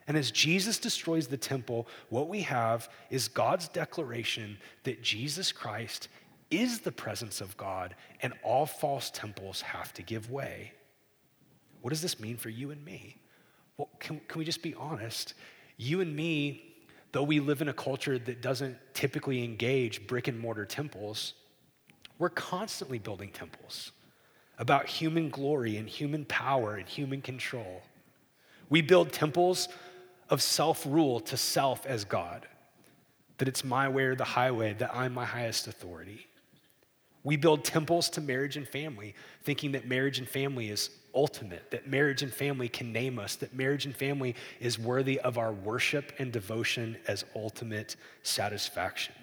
And 0.06 0.16
as 0.16 0.30
Jesus 0.30 0.78
destroys 0.78 1.26
the 1.26 1.36
temple, 1.36 1.86
what 2.08 2.28
we 2.28 2.42
have 2.42 2.88
is 3.10 3.28
God's 3.28 3.68
declaration 3.68 4.58
that 4.84 5.02
Jesus 5.02 5.52
Christ 5.52 6.08
is 6.50 6.80
the 6.80 6.92
presence 6.92 7.40
of 7.40 7.56
God, 7.56 7.94
and 8.22 8.32
all 8.42 8.66
false 8.66 9.10
temples 9.10 9.60
have 9.60 9.92
to 9.94 10.02
give 10.02 10.30
way. 10.30 10.72
What 11.80 11.90
does 11.90 12.02
this 12.02 12.18
mean 12.18 12.36
for 12.36 12.48
you 12.48 12.70
and 12.70 12.84
me? 12.84 13.16
Well, 13.76 13.88
can, 14.00 14.20
can 14.26 14.38
we 14.38 14.44
just 14.44 14.62
be 14.62 14.74
honest? 14.74 15.34
You 15.76 16.00
and 16.00 16.14
me, 16.14 16.74
though 17.12 17.22
we 17.22 17.40
live 17.40 17.62
in 17.62 17.68
a 17.68 17.72
culture 17.72 18.18
that 18.18 18.42
doesn't 18.42 18.76
typically 18.94 19.44
engage 19.44 20.06
brick 20.06 20.28
and 20.28 20.38
mortar 20.38 20.66
temples, 20.66 21.34
we're 22.20 22.28
constantly 22.28 22.98
building 22.98 23.30
temples 23.30 23.92
about 24.58 24.86
human 24.86 25.30
glory 25.30 25.78
and 25.78 25.88
human 25.88 26.26
power 26.26 26.74
and 26.76 26.86
human 26.86 27.22
control. 27.22 27.82
We 28.68 28.82
build 28.82 29.10
temples 29.10 29.68
of 30.28 30.42
self 30.42 30.84
rule 30.86 31.18
to 31.20 31.36
self 31.36 31.86
as 31.86 32.04
God, 32.04 32.46
that 33.38 33.48
it's 33.48 33.64
my 33.64 33.88
way 33.88 34.04
or 34.04 34.14
the 34.14 34.22
highway, 34.22 34.74
that 34.74 34.94
I'm 34.94 35.14
my 35.14 35.24
highest 35.24 35.66
authority. 35.66 36.26
We 37.24 37.36
build 37.36 37.64
temples 37.64 38.10
to 38.10 38.20
marriage 38.20 38.58
and 38.58 38.68
family, 38.68 39.14
thinking 39.42 39.72
that 39.72 39.88
marriage 39.88 40.18
and 40.18 40.28
family 40.28 40.68
is 40.68 40.90
ultimate, 41.14 41.70
that 41.70 41.88
marriage 41.88 42.22
and 42.22 42.32
family 42.32 42.68
can 42.68 42.92
name 42.92 43.18
us, 43.18 43.36
that 43.36 43.54
marriage 43.54 43.86
and 43.86 43.96
family 43.96 44.36
is 44.60 44.78
worthy 44.78 45.18
of 45.20 45.38
our 45.38 45.52
worship 45.52 46.12
and 46.18 46.30
devotion 46.30 46.98
as 47.08 47.24
ultimate 47.34 47.96
satisfaction. 48.22 49.14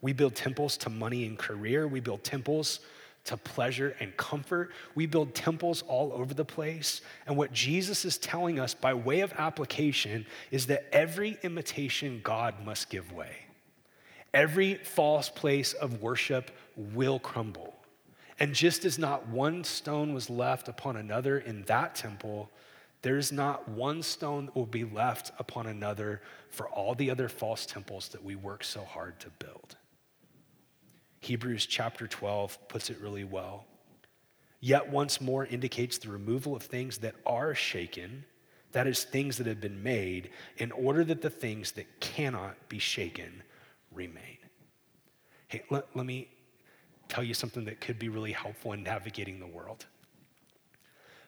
We 0.00 0.12
build 0.12 0.34
temples 0.34 0.76
to 0.78 0.90
money 0.90 1.26
and 1.26 1.38
career. 1.38 1.86
We 1.88 2.00
build 2.00 2.24
temples 2.24 2.80
to 3.24 3.36
pleasure 3.36 3.96
and 4.00 4.16
comfort. 4.16 4.70
We 4.94 5.06
build 5.06 5.34
temples 5.34 5.82
all 5.82 6.12
over 6.12 6.32
the 6.32 6.44
place. 6.44 7.00
And 7.26 7.36
what 7.36 7.52
Jesus 7.52 8.04
is 8.04 8.18
telling 8.18 8.58
us 8.58 8.74
by 8.74 8.94
way 8.94 9.20
of 9.20 9.32
application 9.36 10.26
is 10.50 10.66
that 10.66 10.86
every 10.92 11.38
imitation 11.42 12.20
God 12.22 12.54
must 12.64 12.88
give 12.88 13.12
way. 13.12 13.36
Every 14.32 14.74
false 14.74 15.28
place 15.28 15.72
of 15.72 16.02
worship 16.02 16.50
will 16.76 17.18
crumble. 17.18 17.74
And 18.38 18.54
just 18.54 18.84
as 18.84 18.98
not 18.98 19.28
one 19.28 19.64
stone 19.64 20.12
was 20.12 20.28
left 20.28 20.68
upon 20.68 20.96
another 20.96 21.38
in 21.38 21.62
that 21.62 21.94
temple, 21.94 22.50
there's 23.02 23.32
not 23.32 23.68
one 23.68 24.02
stone 24.02 24.46
that 24.46 24.56
will 24.56 24.66
be 24.66 24.84
left 24.84 25.32
upon 25.38 25.66
another 25.66 26.20
for 26.50 26.68
all 26.68 26.94
the 26.94 27.10
other 27.10 27.28
false 27.28 27.64
temples 27.64 28.08
that 28.08 28.22
we 28.22 28.34
work 28.34 28.62
so 28.62 28.84
hard 28.84 29.18
to 29.20 29.30
build. 29.38 29.76
Hebrews 31.26 31.66
chapter 31.66 32.06
12 32.06 32.68
puts 32.68 32.88
it 32.88 33.00
really 33.00 33.24
well. 33.24 33.64
Yet 34.60 34.88
once 34.88 35.20
more 35.20 35.44
indicates 35.44 35.98
the 35.98 36.08
removal 36.08 36.54
of 36.54 36.62
things 36.62 36.98
that 36.98 37.16
are 37.26 37.52
shaken, 37.52 38.24
that 38.70 38.86
is, 38.86 39.02
things 39.02 39.36
that 39.38 39.48
have 39.48 39.60
been 39.60 39.82
made, 39.82 40.30
in 40.58 40.70
order 40.70 41.02
that 41.02 41.22
the 41.22 41.30
things 41.30 41.72
that 41.72 41.98
cannot 41.98 42.68
be 42.68 42.78
shaken 42.78 43.42
remain. 43.92 44.38
Hey, 45.48 45.64
let, 45.68 45.88
let 45.96 46.06
me 46.06 46.28
tell 47.08 47.24
you 47.24 47.34
something 47.34 47.64
that 47.64 47.80
could 47.80 47.98
be 47.98 48.08
really 48.08 48.32
helpful 48.32 48.72
in 48.72 48.84
navigating 48.84 49.40
the 49.40 49.48
world. 49.48 49.84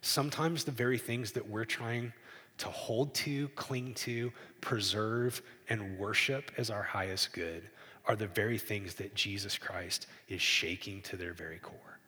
Sometimes 0.01 0.63
the 0.63 0.71
very 0.71 0.99
things 0.99 1.33
that 1.33 1.49
we're 1.49 1.65
trying 1.65 2.13
to 2.59 2.69
hold 2.69 3.15
to, 3.15 3.49
cling 3.49 3.95
to, 3.95 4.31
preserve, 4.61 5.43
and 5.69 5.99
worship 5.99 6.53
as 6.57 6.71
our 6.71 6.85
highest 6.85 7.33
good 7.33 7.69
are 8.09 8.17
the 8.17 8.27
very 8.27 8.59
things 8.59 8.95
that 8.95 9.15
Jesus 9.15 9.57
Christ 9.57 10.07
is 10.29 10.43
shaking 10.43 11.03
to 11.03 11.17
their 11.17 11.35
very 11.35 11.59
core. 11.59 12.01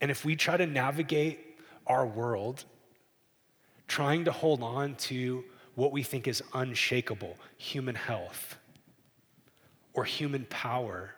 And 0.00 0.10
if 0.10 0.24
we 0.24 0.36
try 0.36 0.56
to 0.56 0.66
navigate 0.66 1.58
our 1.86 2.06
world 2.06 2.64
trying 3.90 4.24
to 4.24 4.30
hold 4.32 4.62
on 4.62 4.94
to 4.94 5.44
what 5.74 5.90
we 5.90 6.02
think 6.02 6.28
is 6.28 6.42
unshakable 6.54 7.36
human 7.56 7.94
health, 7.94 8.56
or 9.94 10.04
human 10.04 10.44
power 10.46 11.14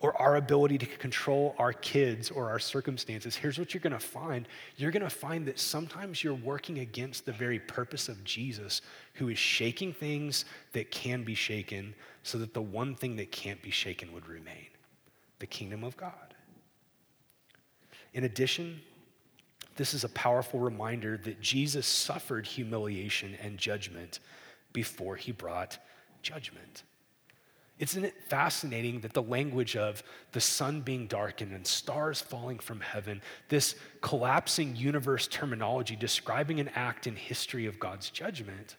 or 0.00 0.16
our 0.20 0.36
ability 0.36 0.78
to 0.78 0.86
control 0.86 1.54
our 1.58 1.72
kids 1.72 2.30
or 2.30 2.48
our 2.48 2.58
circumstances, 2.58 3.34
here's 3.34 3.58
what 3.58 3.74
you're 3.74 3.80
gonna 3.80 3.98
find. 3.98 4.46
You're 4.76 4.92
gonna 4.92 5.10
find 5.10 5.46
that 5.46 5.58
sometimes 5.58 6.22
you're 6.22 6.34
working 6.34 6.78
against 6.78 7.26
the 7.26 7.32
very 7.32 7.58
purpose 7.58 8.08
of 8.08 8.22
Jesus, 8.22 8.80
who 9.14 9.28
is 9.28 9.38
shaking 9.38 9.92
things 9.92 10.44
that 10.72 10.90
can 10.90 11.24
be 11.24 11.34
shaken 11.34 11.94
so 12.22 12.38
that 12.38 12.54
the 12.54 12.62
one 12.62 12.94
thing 12.94 13.16
that 13.16 13.32
can't 13.32 13.60
be 13.62 13.70
shaken 13.70 14.12
would 14.12 14.28
remain 14.28 14.68
the 15.40 15.46
kingdom 15.46 15.82
of 15.82 15.96
God. 15.96 16.34
In 18.14 18.24
addition, 18.24 18.80
this 19.76 19.94
is 19.94 20.04
a 20.04 20.08
powerful 20.08 20.58
reminder 20.58 21.16
that 21.18 21.40
Jesus 21.40 21.86
suffered 21.86 22.46
humiliation 22.46 23.36
and 23.40 23.58
judgment 23.58 24.18
before 24.72 25.16
he 25.16 25.32
brought 25.32 25.78
judgment. 26.22 26.82
Isn't 27.78 28.04
it 28.04 28.14
fascinating 28.28 29.00
that 29.00 29.12
the 29.12 29.22
language 29.22 29.76
of 29.76 30.02
the 30.32 30.40
sun 30.40 30.80
being 30.80 31.06
darkened 31.06 31.52
and 31.52 31.66
stars 31.66 32.20
falling 32.20 32.58
from 32.58 32.80
heaven, 32.80 33.22
this 33.48 33.76
collapsing 34.00 34.74
universe 34.74 35.28
terminology 35.28 35.94
describing 35.94 36.58
an 36.58 36.70
act 36.74 37.06
in 37.06 37.14
history 37.14 37.66
of 37.66 37.78
God's 37.78 38.10
judgment, 38.10 38.76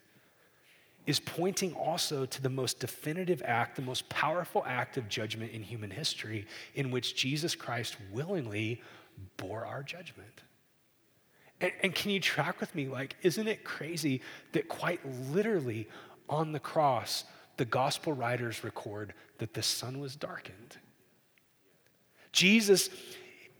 is 1.06 1.18
pointing 1.18 1.72
also 1.74 2.26
to 2.26 2.42
the 2.42 2.50
most 2.50 2.78
definitive 2.78 3.42
act, 3.44 3.76
the 3.76 3.82
most 3.82 4.06
powerful 4.10 4.62
act 4.66 4.98
of 4.98 5.08
judgment 5.08 5.50
in 5.52 5.62
human 5.62 5.90
history, 5.90 6.46
in 6.74 6.90
which 6.90 7.16
Jesus 7.16 7.54
Christ 7.54 7.96
willingly 8.12 8.82
bore 9.38 9.64
our 9.64 9.82
judgment. 9.82 10.42
And, 11.62 11.72
and 11.82 11.94
can 11.94 12.10
you 12.10 12.20
track 12.20 12.60
with 12.60 12.74
me? 12.74 12.88
Like, 12.88 13.16
isn't 13.22 13.48
it 13.48 13.64
crazy 13.64 14.20
that 14.52 14.68
quite 14.68 15.00
literally 15.30 15.88
on 16.28 16.52
the 16.52 16.60
cross, 16.60 17.24
the 17.60 17.66
gospel 17.66 18.14
writers 18.14 18.64
record 18.64 19.12
that 19.36 19.52
the 19.52 19.62
sun 19.62 20.00
was 20.00 20.16
darkened. 20.16 20.78
Jesus 22.32 22.88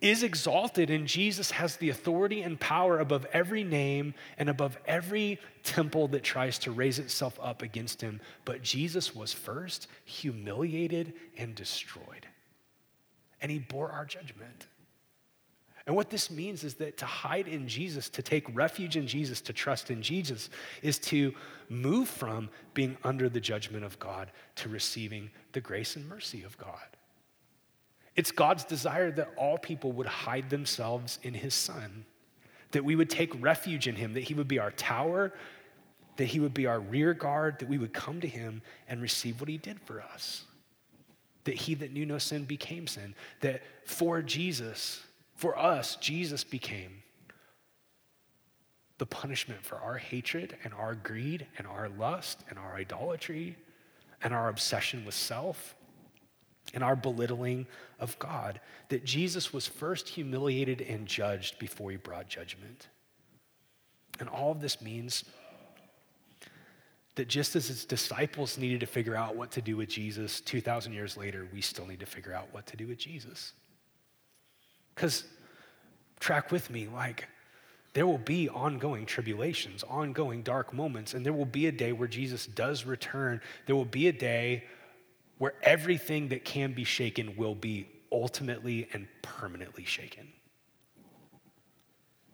is 0.01 0.23
exalted, 0.23 0.89
and 0.89 1.05
Jesus 1.05 1.51
has 1.51 1.75
the 1.75 1.91
authority 1.91 2.41
and 2.41 2.59
power 2.59 2.97
above 2.97 3.27
every 3.31 3.63
name 3.63 4.15
and 4.39 4.49
above 4.49 4.75
every 4.87 5.39
temple 5.61 6.07
that 6.07 6.23
tries 6.23 6.57
to 6.57 6.71
raise 6.71 6.97
itself 6.97 7.37
up 7.43 7.61
against 7.61 8.01
him. 8.01 8.19
But 8.43 8.63
Jesus 8.63 9.15
was 9.15 9.33
first 9.33 9.87
humiliated 10.03 11.13
and 11.37 11.53
destroyed, 11.53 12.25
and 13.39 13.51
he 13.51 13.59
bore 13.59 13.91
our 13.91 14.05
judgment. 14.05 14.65
And 15.87 15.95
what 15.95 16.09
this 16.09 16.29
means 16.29 16.63
is 16.63 16.75
that 16.75 16.97
to 16.97 17.05
hide 17.05 17.47
in 17.47 17.67
Jesus, 17.67 18.09
to 18.09 18.21
take 18.21 18.45
refuge 18.55 18.97
in 18.97 19.07
Jesus, 19.07 19.41
to 19.41 19.53
trust 19.53 19.89
in 19.89 20.01
Jesus, 20.01 20.49
is 20.81 20.99
to 20.99 21.33
move 21.69 22.07
from 22.07 22.49
being 22.73 22.97
under 23.03 23.29
the 23.29 23.39
judgment 23.39 23.83
of 23.83 23.97
God 23.97 24.31
to 24.57 24.69
receiving 24.69 25.31
the 25.53 25.61
grace 25.61 25.95
and 25.95 26.07
mercy 26.07 26.43
of 26.43 26.57
God. 26.57 26.77
It's 28.15 28.31
God's 28.31 28.63
desire 28.63 29.11
that 29.11 29.31
all 29.37 29.57
people 29.57 29.91
would 29.93 30.07
hide 30.07 30.49
themselves 30.49 31.17
in 31.23 31.33
His 31.33 31.53
Son, 31.53 32.05
that 32.71 32.85
we 32.85 32.95
would 32.95 33.09
take 33.09 33.41
refuge 33.41 33.87
in 33.87 33.95
Him, 33.95 34.13
that 34.13 34.23
He 34.23 34.33
would 34.33 34.47
be 34.47 34.59
our 34.59 34.71
tower, 34.71 35.33
that 36.17 36.25
He 36.25 36.39
would 36.39 36.53
be 36.53 36.67
our 36.67 36.79
rear 36.79 37.13
guard, 37.13 37.57
that 37.59 37.69
we 37.69 37.77
would 37.77 37.93
come 37.93 38.21
to 38.21 38.27
Him 38.27 38.61
and 38.87 39.01
receive 39.01 39.39
what 39.39 39.49
He 39.49 39.57
did 39.57 39.79
for 39.79 40.01
us. 40.01 40.43
That 41.45 41.55
He 41.55 41.73
that 41.75 41.93
knew 41.93 42.05
no 42.05 42.19
sin 42.19 42.43
became 42.43 42.85
sin, 42.85 43.15
that 43.39 43.63
for 43.85 44.21
Jesus, 44.21 45.01
For 45.41 45.57
us, 45.57 45.95
Jesus 45.95 46.43
became 46.43 47.01
the 48.99 49.07
punishment 49.07 49.65
for 49.65 49.75
our 49.77 49.97
hatred 49.97 50.55
and 50.63 50.71
our 50.71 50.93
greed 50.93 51.47
and 51.57 51.65
our 51.65 51.89
lust 51.89 52.43
and 52.47 52.59
our 52.59 52.75
idolatry 52.75 53.57
and 54.21 54.35
our 54.35 54.49
obsession 54.49 55.03
with 55.03 55.15
self 55.15 55.75
and 56.75 56.83
our 56.83 56.95
belittling 56.95 57.65
of 57.99 58.19
God. 58.19 58.61
That 58.89 59.03
Jesus 59.03 59.51
was 59.51 59.65
first 59.65 60.09
humiliated 60.09 60.79
and 60.81 61.07
judged 61.07 61.57
before 61.57 61.89
he 61.89 61.97
brought 61.97 62.29
judgment. 62.29 62.89
And 64.19 64.29
all 64.29 64.51
of 64.51 64.61
this 64.61 64.79
means 64.79 65.25
that 67.15 67.27
just 67.27 67.55
as 67.55 67.67
his 67.67 67.83
disciples 67.83 68.59
needed 68.59 68.81
to 68.81 68.85
figure 68.85 69.15
out 69.15 69.35
what 69.35 69.49
to 69.53 69.61
do 69.63 69.75
with 69.75 69.89
Jesus 69.89 70.39
2,000 70.39 70.93
years 70.93 71.17
later, 71.17 71.47
we 71.51 71.61
still 71.61 71.87
need 71.87 72.01
to 72.01 72.05
figure 72.05 72.31
out 72.31 72.53
what 72.53 72.67
to 72.67 72.77
do 72.77 72.85
with 72.85 72.99
Jesus. 72.99 73.53
Because, 74.95 75.23
track 76.19 76.51
with 76.51 76.69
me, 76.69 76.87
like, 76.87 77.27
there 77.93 78.07
will 78.07 78.17
be 78.17 78.47
ongoing 78.47 79.05
tribulations, 79.05 79.83
ongoing 79.83 80.43
dark 80.43 80.73
moments, 80.73 81.13
and 81.13 81.25
there 81.25 81.33
will 81.33 81.45
be 81.45 81.67
a 81.67 81.71
day 81.71 81.91
where 81.91 82.07
Jesus 82.07 82.45
does 82.45 82.85
return. 82.85 83.41
There 83.65 83.75
will 83.75 83.85
be 83.85 84.07
a 84.07 84.13
day 84.13 84.63
where 85.37 85.53
everything 85.63 86.29
that 86.29 86.45
can 86.45 86.73
be 86.73 86.83
shaken 86.83 87.35
will 87.35 87.55
be 87.55 87.87
ultimately 88.11 88.87
and 88.93 89.07
permanently 89.21 89.83
shaken. 89.83 90.27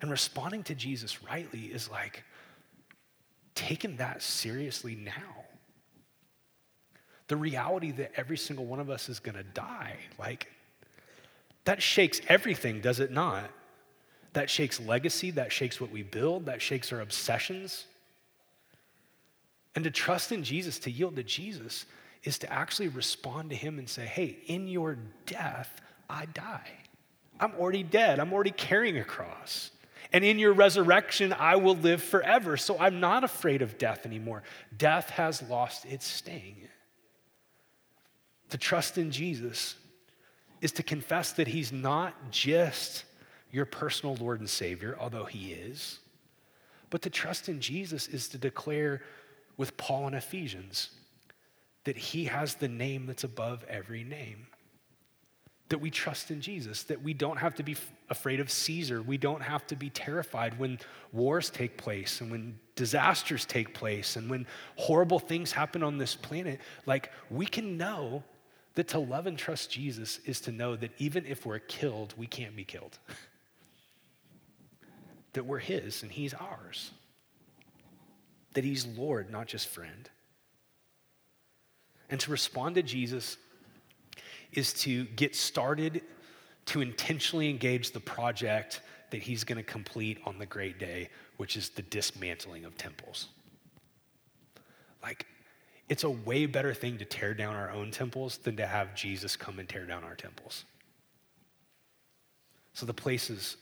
And 0.01 0.11
responding 0.11 0.63
to 0.63 0.75
Jesus 0.75 1.23
rightly 1.23 1.65
is 1.65 1.89
like 1.89 2.23
taking 3.55 3.97
that 3.97 4.21
seriously 4.21 4.95
now. 4.95 5.45
The 7.27 7.35
reality 7.35 7.91
that 7.91 8.11
every 8.15 8.37
single 8.37 8.65
one 8.65 8.79
of 8.79 8.89
us 8.89 9.09
is 9.09 9.19
gonna 9.19 9.43
die, 9.43 9.97
like, 10.19 10.47
that 11.67 11.83
shakes 11.83 12.21
everything, 12.29 12.79
does 12.79 13.01
it 13.01 13.11
not? 13.11 13.49
That 14.31 14.49
shakes 14.49 14.79
legacy, 14.79 15.31
that 15.31 15.51
shakes 15.51 15.81
what 15.81 15.91
we 15.91 16.01
build, 16.01 16.45
that 16.45 16.61
shakes 16.61 16.93
our 16.93 17.01
obsessions. 17.01 17.85
And 19.75 19.83
to 19.83 19.91
trust 19.91 20.31
in 20.31 20.45
Jesus, 20.45 20.79
to 20.79 20.91
yield 20.91 21.17
to 21.17 21.23
Jesus, 21.23 21.85
is 22.23 22.39
to 22.39 22.53
actually 22.53 22.87
respond 22.87 23.49
to 23.49 23.55
Him 23.57 23.79
and 23.79 23.89
say, 23.89 24.05
hey, 24.05 24.37
in 24.47 24.69
your 24.69 24.97
death, 25.25 25.81
I 26.09 26.27
die. 26.27 26.71
I'm 27.37 27.53
already 27.55 27.83
dead, 27.83 28.21
I'm 28.21 28.31
already 28.31 28.51
carrying 28.51 28.97
a 28.97 29.03
cross. 29.03 29.71
And 30.13 30.23
in 30.23 30.39
your 30.39 30.53
resurrection, 30.53 31.33
I 31.33 31.57
will 31.57 31.75
live 31.75 32.01
forever. 32.01 32.55
So 32.55 32.79
I'm 32.79 33.01
not 33.01 33.25
afraid 33.25 33.61
of 33.61 33.77
death 33.77 34.05
anymore. 34.05 34.43
Death 34.77 35.09
has 35.09 35.41
lost 35.41 35.83
its 35.83 36.07
sting. 36.07 36.55
To 38.51 38.57
trust 38.57 38.97
in 38.97 39.11
Jesus 39.11 39.75
is 40.61 40.71
to 40.73 40.83
confess 40.83 41.33
that 41.33 41.47
He's 41.47 41.71
not 41.71 42.31
just 42.31 43.05
your 43.51 43.65
personal 43.65 44.15
Lord 44.15 44.39
and 44.39 44.49
Savior, 44.49 44.97
although 44.99 45.25
He 45.25 45.51
is. 45.53 45.99
But 46.89 47.01
to 47.03 47.09
trust 47.09 47.49
in 47.49 47.59
Jesus 47.59 48.07
is 48.07 48.27
to 48.29 48.37
declare 48.37 49.01
with 49.57 49.75
Paul 49.77 50.07
in 50.07 50.13
Ephesians 50.13 50.89
that 51.83 51.97
He 51.97 52.25
has 52.25 52.55
the 52.55 52.67
name 52.67 53.05
that's 53.05 53.23
above 53.23 53.63
every 53.69 54.03
name. 54.03 54.47
That 55.69 55.79
we 55.79 55.91
trust 55.91 56.31
in 56.31 56.39
Jesus, 56.39 56.83
that 56.83 57.01
we 57.01 57.13
don't 57.13 57.37
have 57.37 57.55
to 57.55 57.63
be 57.63 57.75
afraid 58.09 58.39
of 58.39 58.49
Caesar. 58.49 59.01
We 59.01 59.17
don't 59.17 59.41
have 59.41 59.67
to 59.67 59.75
be 59.75 59.89
terrified 59.89 60.57
when 60.57 60.79
wars 61.11 61.49
take 61.49 61.77
place 61.77 62.21
and 62.21 62.31
when 62.31 62.57
disasters 62.75 63.45
take 63.45 63.73
place 63.73 64.15
and 64.15 64.29
when 64.29 64.47
horrible 64.77 65.19
things 65.19 65.51
happen 65.51 65.83
on 65.83 65.97
this 65.97 66.15
planet. 66.15 66.61
Like, 66.85 67.11
we 67.29 67.45
can 67.45 67.77
know 67.77 68.23
that 68.77 68.89
to 68.89 68.99
love 68.99 69.25
and 69.25 69.39
trust 69.39 69.71
Jesus 69.71 70.19
is 70.23 70.39
to 70.41 70.51
know 70.51 70.75
that 70.75 70.91
even 70.99 71.25
if 71.25 71.47
we're 71.47 71.57
killed, 71.57 72.13
we 72.15 72.27
can't 72.27 72.55
be 72.55 72.63
killed. 72.63 72.99
that 75.33 75.47
we're 75.47 75.57
His 75.57 76.03
and 76.03 76.11
He's 76.11 76.35
ours. 76.35 76.91
That 78.53 78.63
He's 78.63 78.85
Lord, 78.85 79.31
not 79.31 79.47
just 79.47 79.67
friend. 79.67 80.07
And 82.11 82.19
to 82.19 82.29
respond 82.29 82.75
to 82.75 82.83
Jesus 82.83 83.37
is 84.51 84.73
to 84.73 85.05
get 85.05 85.35
started 85.35 86.03
to 86.67 86.81
intentionally 86.81 87.49
engage 87.49 87.93
the 87.93 87.99
project 87.99 88.81
that 89.09 89.23
He's 89.23 89.43
going 89.43 89.57
to 89.57 89.63
complete 89.63 90.19
on 90.23 90.37
the 90.37 90.45
great 90.45 90.77
day, 90.77 91.09
which 91.37 91.57
is 91.57 91.69
the 91.69 91.81
dismantling 91.81 92.63
of 92.63 92.77
temples. 92.77 93.29
Like, 95.01 95.25
it's 95.89 96.03
a 96.03 96.09
way 96.09 96.45
better 96.45 96.73
thing 96.73 96.97
to 96.97 97.05
tear 97.05 97.33
down 97.33 97.55
our 97.55 97.71
own 97.71 97.91
temples 97.91 98.37
than 98.37 98.57
to 98.57 98.67
have 98.67 98.93
Jesus 98.93 99.35
come 99.35 99.59
and 99.59 99.67
tear 99.67 99.85
down 99.85 100.03
our 100.03 100.15
temples. 100.15 100.65
So, 102.73 102.85
the 102.85 102.93
places 102.93 103.57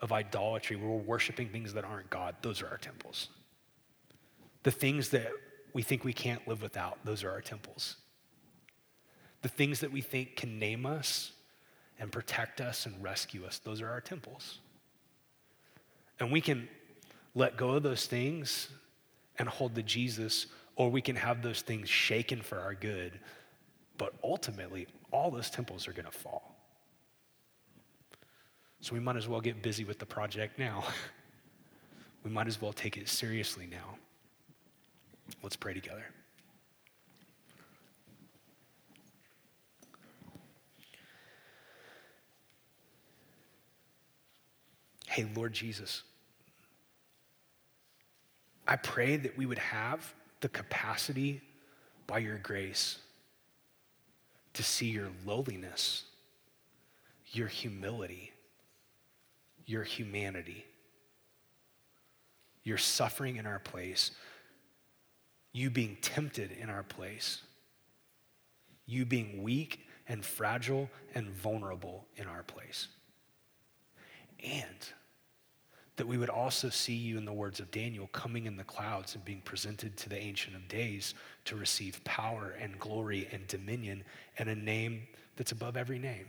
of 0.00 0.12
idolatry, 0.12 0.76
where 0.76 0.88
we're 0.88 0.98
worshiping 0.98 1.48
things 1.48 1.74
that 1.74 1.84
aren't 1.84 2.10
God, 2.10 2.36
those 2.42 2.62
are 2.62 2.68
our 2.68 2.78
temples. 2.78 3.28
The 4.62 4.70
things 4.70 5.10
that 5.10 5.30
we 5.72 5.82
think 5.82 6.04
we 6.04 6.12
can't 6.12 6.46
live 6.48 6.62
without, 6.62 6.98
those 7.04 7.24
are 7.24 7.30
our 7.30 7.40
temples. 7.40 7.96
The 9.42 9.48
things 9.48 9.80
that 9.80 9.92
we 9.92 10.00
think 10.00 10.36
can 10.36 10.58
name 10.58 10.86
us 10.86 11.32
and 11.98 12.10
protect 12.10 12.60
us 12.60 12.86
and 12.86 13.02
rescue 13.02 13.44
us, 13.44 13.58
those 13.58 13.82
are 13.82 13.88
our 13.88 14.00
temples. 14.00 14.60
And 16.18 16.32
we 16.32 16.40
can 16.40 16.68
let 17.34 17.56
go 17.56 17.70
of 17.70 17.82
those 17.82 18.06
things 18.06 18.68
and 19.38 19.48
hold 19.48 19.74
the 19.74 19.82
Jesus, 19.82 20.46
or 20.76 20.90
we 20.90 21.00
can 21.00 21.16
have 21.16 21.42
those 21.42 21.62
things 21.62 21.88
shaken 21.88 22.42
for 22.42 22.58
our 22.58 22.74
good. 22.74 23.18
But 23.96 24.14
ultimately, 24.24 24.86
all 25.12 25.30
those 25.30 25.50
temples 25.50 25.86
are 25.86 25.92
going 25.92 26.06
to 26.06 26.10
fall. 26.10 26.56
So 28.80 28.92
we 28.92 29.00
might 29.00 29.16
as 29.16 29.28
well 29.28 29.40
get 29.40 29.62
busy 29.62 29.84
with 29.84 29.98
the 29.98 30.06
project 30.06 30.58
now. 30.58 30.84
we 32.24 32.30
might 32.30 32.48
as 32.48 32.60
well 32.60 32.72
take 32.72 32.96
it 32.96 33.08
seriously 33.08 33.68
now. 33.70 33.96
Let's 35.42 35.56
pray 35.56 35.72
together. 35.72 36.04
Hey, 45.06 45.26
Lord 45.36 45.52
Jesus, 45.52 46.02
I 48.66 48.74
pray 48.74 49.16
that 49.16 49.38
we 49.38 49.46
would 49.46 49.60
have 49.60 50.12
the 50.44 50.48
capacity 50.50 51.40
by 52.06 52.18
your 52.18 52.36
grace 52.36 52.98
to 54.52 54.62
see 54.62 54.88
your 54.88 55.08
lowliness, 55.24 56.02
your 57.32 57.48
humility, 57.48 58.30
your 59.64 59.84
humanity, 59.84 60.66
your 62.62 62.76
suffering 62.76 63.36
in 63.36 63.46
our 63.46 63.58
place, 63.58 64.10
you 65.54 65.70
being 65.70 65.96
tempted 66.02 66.52
in 66.52 66.68
our 66.68 66.82
place, 66.82 67.40
you 68.84 69.06
being 69.06 69.42
weak 69.42 69.80
and 70.08 70.22
fragile 70.22 70.90
and 71.14 71.30
vulnerable 71.30 72.04
in 72.16 72.26
our 72.26 72.42
place. 72.42 72.88
And 74.44 74.92
that 75.96 76.06
we 76.08 76.18
would 76.18 76.30
also 76.30 76.68
see 76.70 76.94
you, 76.94 77.18
in 77.18 77.24
the 77.24 77.32
words 77.32 77.60
of 77.60 77.70
Daniel, 77.70 78.08
coming 78.08 78.46
in 78.46 78.56
the 78.56 78.64
clouds 78.64 79.14
and 79.14 79.24
being 79.24 79.40
presented 79.42 79.96
to 79.96 80.08
the 80.08 80.18
Ancient 80.18 80.56
of 80.56 80.66
Days 80.66 81.14
to 81.44 81.56
receive 81.56 82.02
power 82.04 82.56
and 82.60 82.78
glory 82.78 83.28
and 83.30 83.46
dominion 83.46 84.02
and 84.38 84.48
a 84.48 84.54
name 84.54 85.02
that's 85.36 85.52
above 85.52 85.76
every 85.76 85.98
name. 85.98 86.26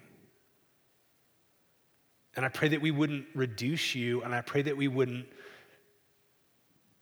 And 2.36 2.45
I 2.45 2.49
pray 2.49 2.68
that 2.70 2.82
we 2.82 2.91
wouldn't 2.91 3.26
reduce 3.34 3.95
you, 3.95 4.22
and 4.22 4.36
I 4.36 4.41
pray 4.41 4.61
that 4.61 4.78
we 4.78 4.88
wouldn't 4.88 5.26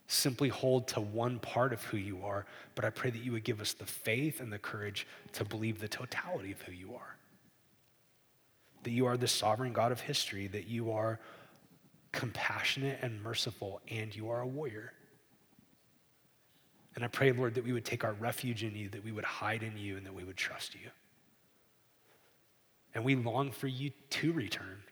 simply 0.07 0.49
hold 0.49 0.87
to 0.89 1.01
one 1.01 1.39
part 1.39 1.73
of 1.73 1.83
who 1.85 1.97
you 1.97 2.23
are, 2.23 2.45
but 2.75 2.85
I 2.85 2.91
pray 2.91 3.09
that 3.09 3.23
you 3.23 3.31
would 3.31 3.43
give 3.43 3.59
us 3.59 3.73
the 3.73 3.85
faith 3.85 4.39
and 4.39 4.53
the 4.53 4.59
courage 4.59 5.07
to 5.33 5.43
believe 5.43 5.79
the 5.79 5.87
totality 5.87 6.51
of 6.51 6.61
who 6.61 6.71
you 6.71 6.93
are. 6.93 7.17
That 8.83 8.91
you 8.91 9.05
are 9.07 9.17
the 9.17 9.27
sovereign 9.27 9.73
God 9.73 9.91
of 9.91 10.01
history, 10.01 10.47
that 10.47 10.67
you 10.67 10.91
are 10.91 11.19
compassionate 12.13 12.99
and 13.01 13.21
merciful, 13.21 13.81
and 13.89 14.15
you 14.15 14.29
are 14.29 14.39
a 14.39 14.47
warrior. 14.47 14.93
And 16.95 17.03
I 17.03 17.07
pray, 17.07 17.31
Lord, 17.31 17.55
that 17.55 17.65
we 17.65 17.73
would 17.73 17.83
take 17.83 18.03
our 18.03 18.13
refuge 18.13 18.63
in 18.63 18.75
you, 18.75 18.87
that 18.89 19.03
we 19.03 19.11
would 19.11 19.25
hide 19.25 19.63
in 19.63 19.77
you, 19.77 19.97
and 19.97 20.05
that 20.05 20.13
we 20.13 20.23
would 20.23 20.37
trust 20.37 20.75
you. 20.75 20.89
And 22.93 23.03
we 23.03 23.15
long 23.15 23.51
for 23.51 23.67
you 23.67 23.91
to 24.11 24.31
return. 24.31 24.83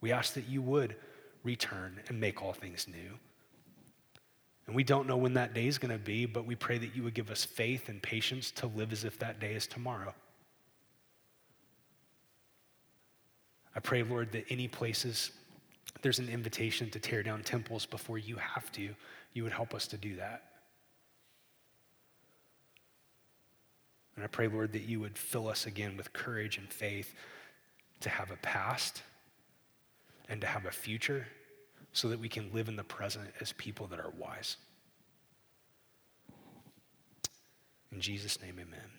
We 0.00 0.12
ask 0.12 0.34
that 0.34 0.48
you 0.48 0.62
would 0.62 0.96
return 1.44 2.00
and 2.08 2.18
make 2.18 2.42
all 2.42 2.54
things 2.54 2.88
new. 2.88 3.18
And 4.66 4.74
we 4.74 4.82
don't 4.82 5.06
know 5.06 5.16
when 5.16 5.34
that 5.34 5.54
day 5.54 5.66
is 5.66 5.78
going 5.78 5.92
to 5.92 6.02
be, 6.02 6.26
but 6.26 6.46
we 6.46 6.56
pray 6.56 6.78
that 6.78 6.96
you 6.96 7.02
would 7.02 7.14
give 7.14 7.30
us 7.30 7.44
faith 7.44 7.88
and 7.88 8.02
patience 8.02 8.50
to 8.52 8.66
live 8.66 8.92
as 8.92 9.04
if 9.04 9.18
that 9.18 9.38
day 9.38 9.54
is 9.54 9.66
tomorrow. 9.66 10.14
I 13.76 13.80
pray, 13.80 14.02
Lord, 14.02 14.32
that 14.32 14.46
any 14.48 14.66
places 14.66 15.32
there's 16.02 16.18
an 16.18 16.28
invitation 16.28 16.90
to 16.90 16.98
tear 16.98 17.22
down 17.22 17.42
temples 17.42 17.86
before 17.86 18.18
you 18.18 18.36
have 18.36 18.72
to, 18.72 18.90
you 19.34 19.42
would 19.42 19.52
help 19.52 19.74
us 19.74 19.86
to 19.88 19.96
do 19.96 20.16
that. 20.16 20.44
And 24.14 24.24
I 24.24 24.28
pray, 24.28 24.48
Lord, 24.48 24.72
that 24.72 24.82
you 24.82 24.98
would 25.00 25.16
fill 25.16 25.46
us 25.46 25.66
again 25.66 25.96
with 25.96 26.12
courage 26.12 26.56
and 26.56 26.72
faith 26.72 27.14
to 28.00 28.08
have 28.08 28.30
a 28.30 28.36
past 28.36 29.02
and 30.28 30.40
to 30.40 30.46
have 30.46 30.64
a 30.64 30.70
future 30.70 31.26
so 31.92 32.08
that 32.08 32.18
we 32.18 32.28
can 32.28 32.50
live 32.52 32.68
in 32.68 32.76
the 32.76 32.84
present 32.84 33.28
as 33.40 33.52
people 33.52 33.86
that 33.88 34.00
are 34.00 34.12
wise. 34.18 34.56
In 37.92 38.00
Jesus' 38.00 38.40
name, 38.40 38.56
amen. 38.58 38.95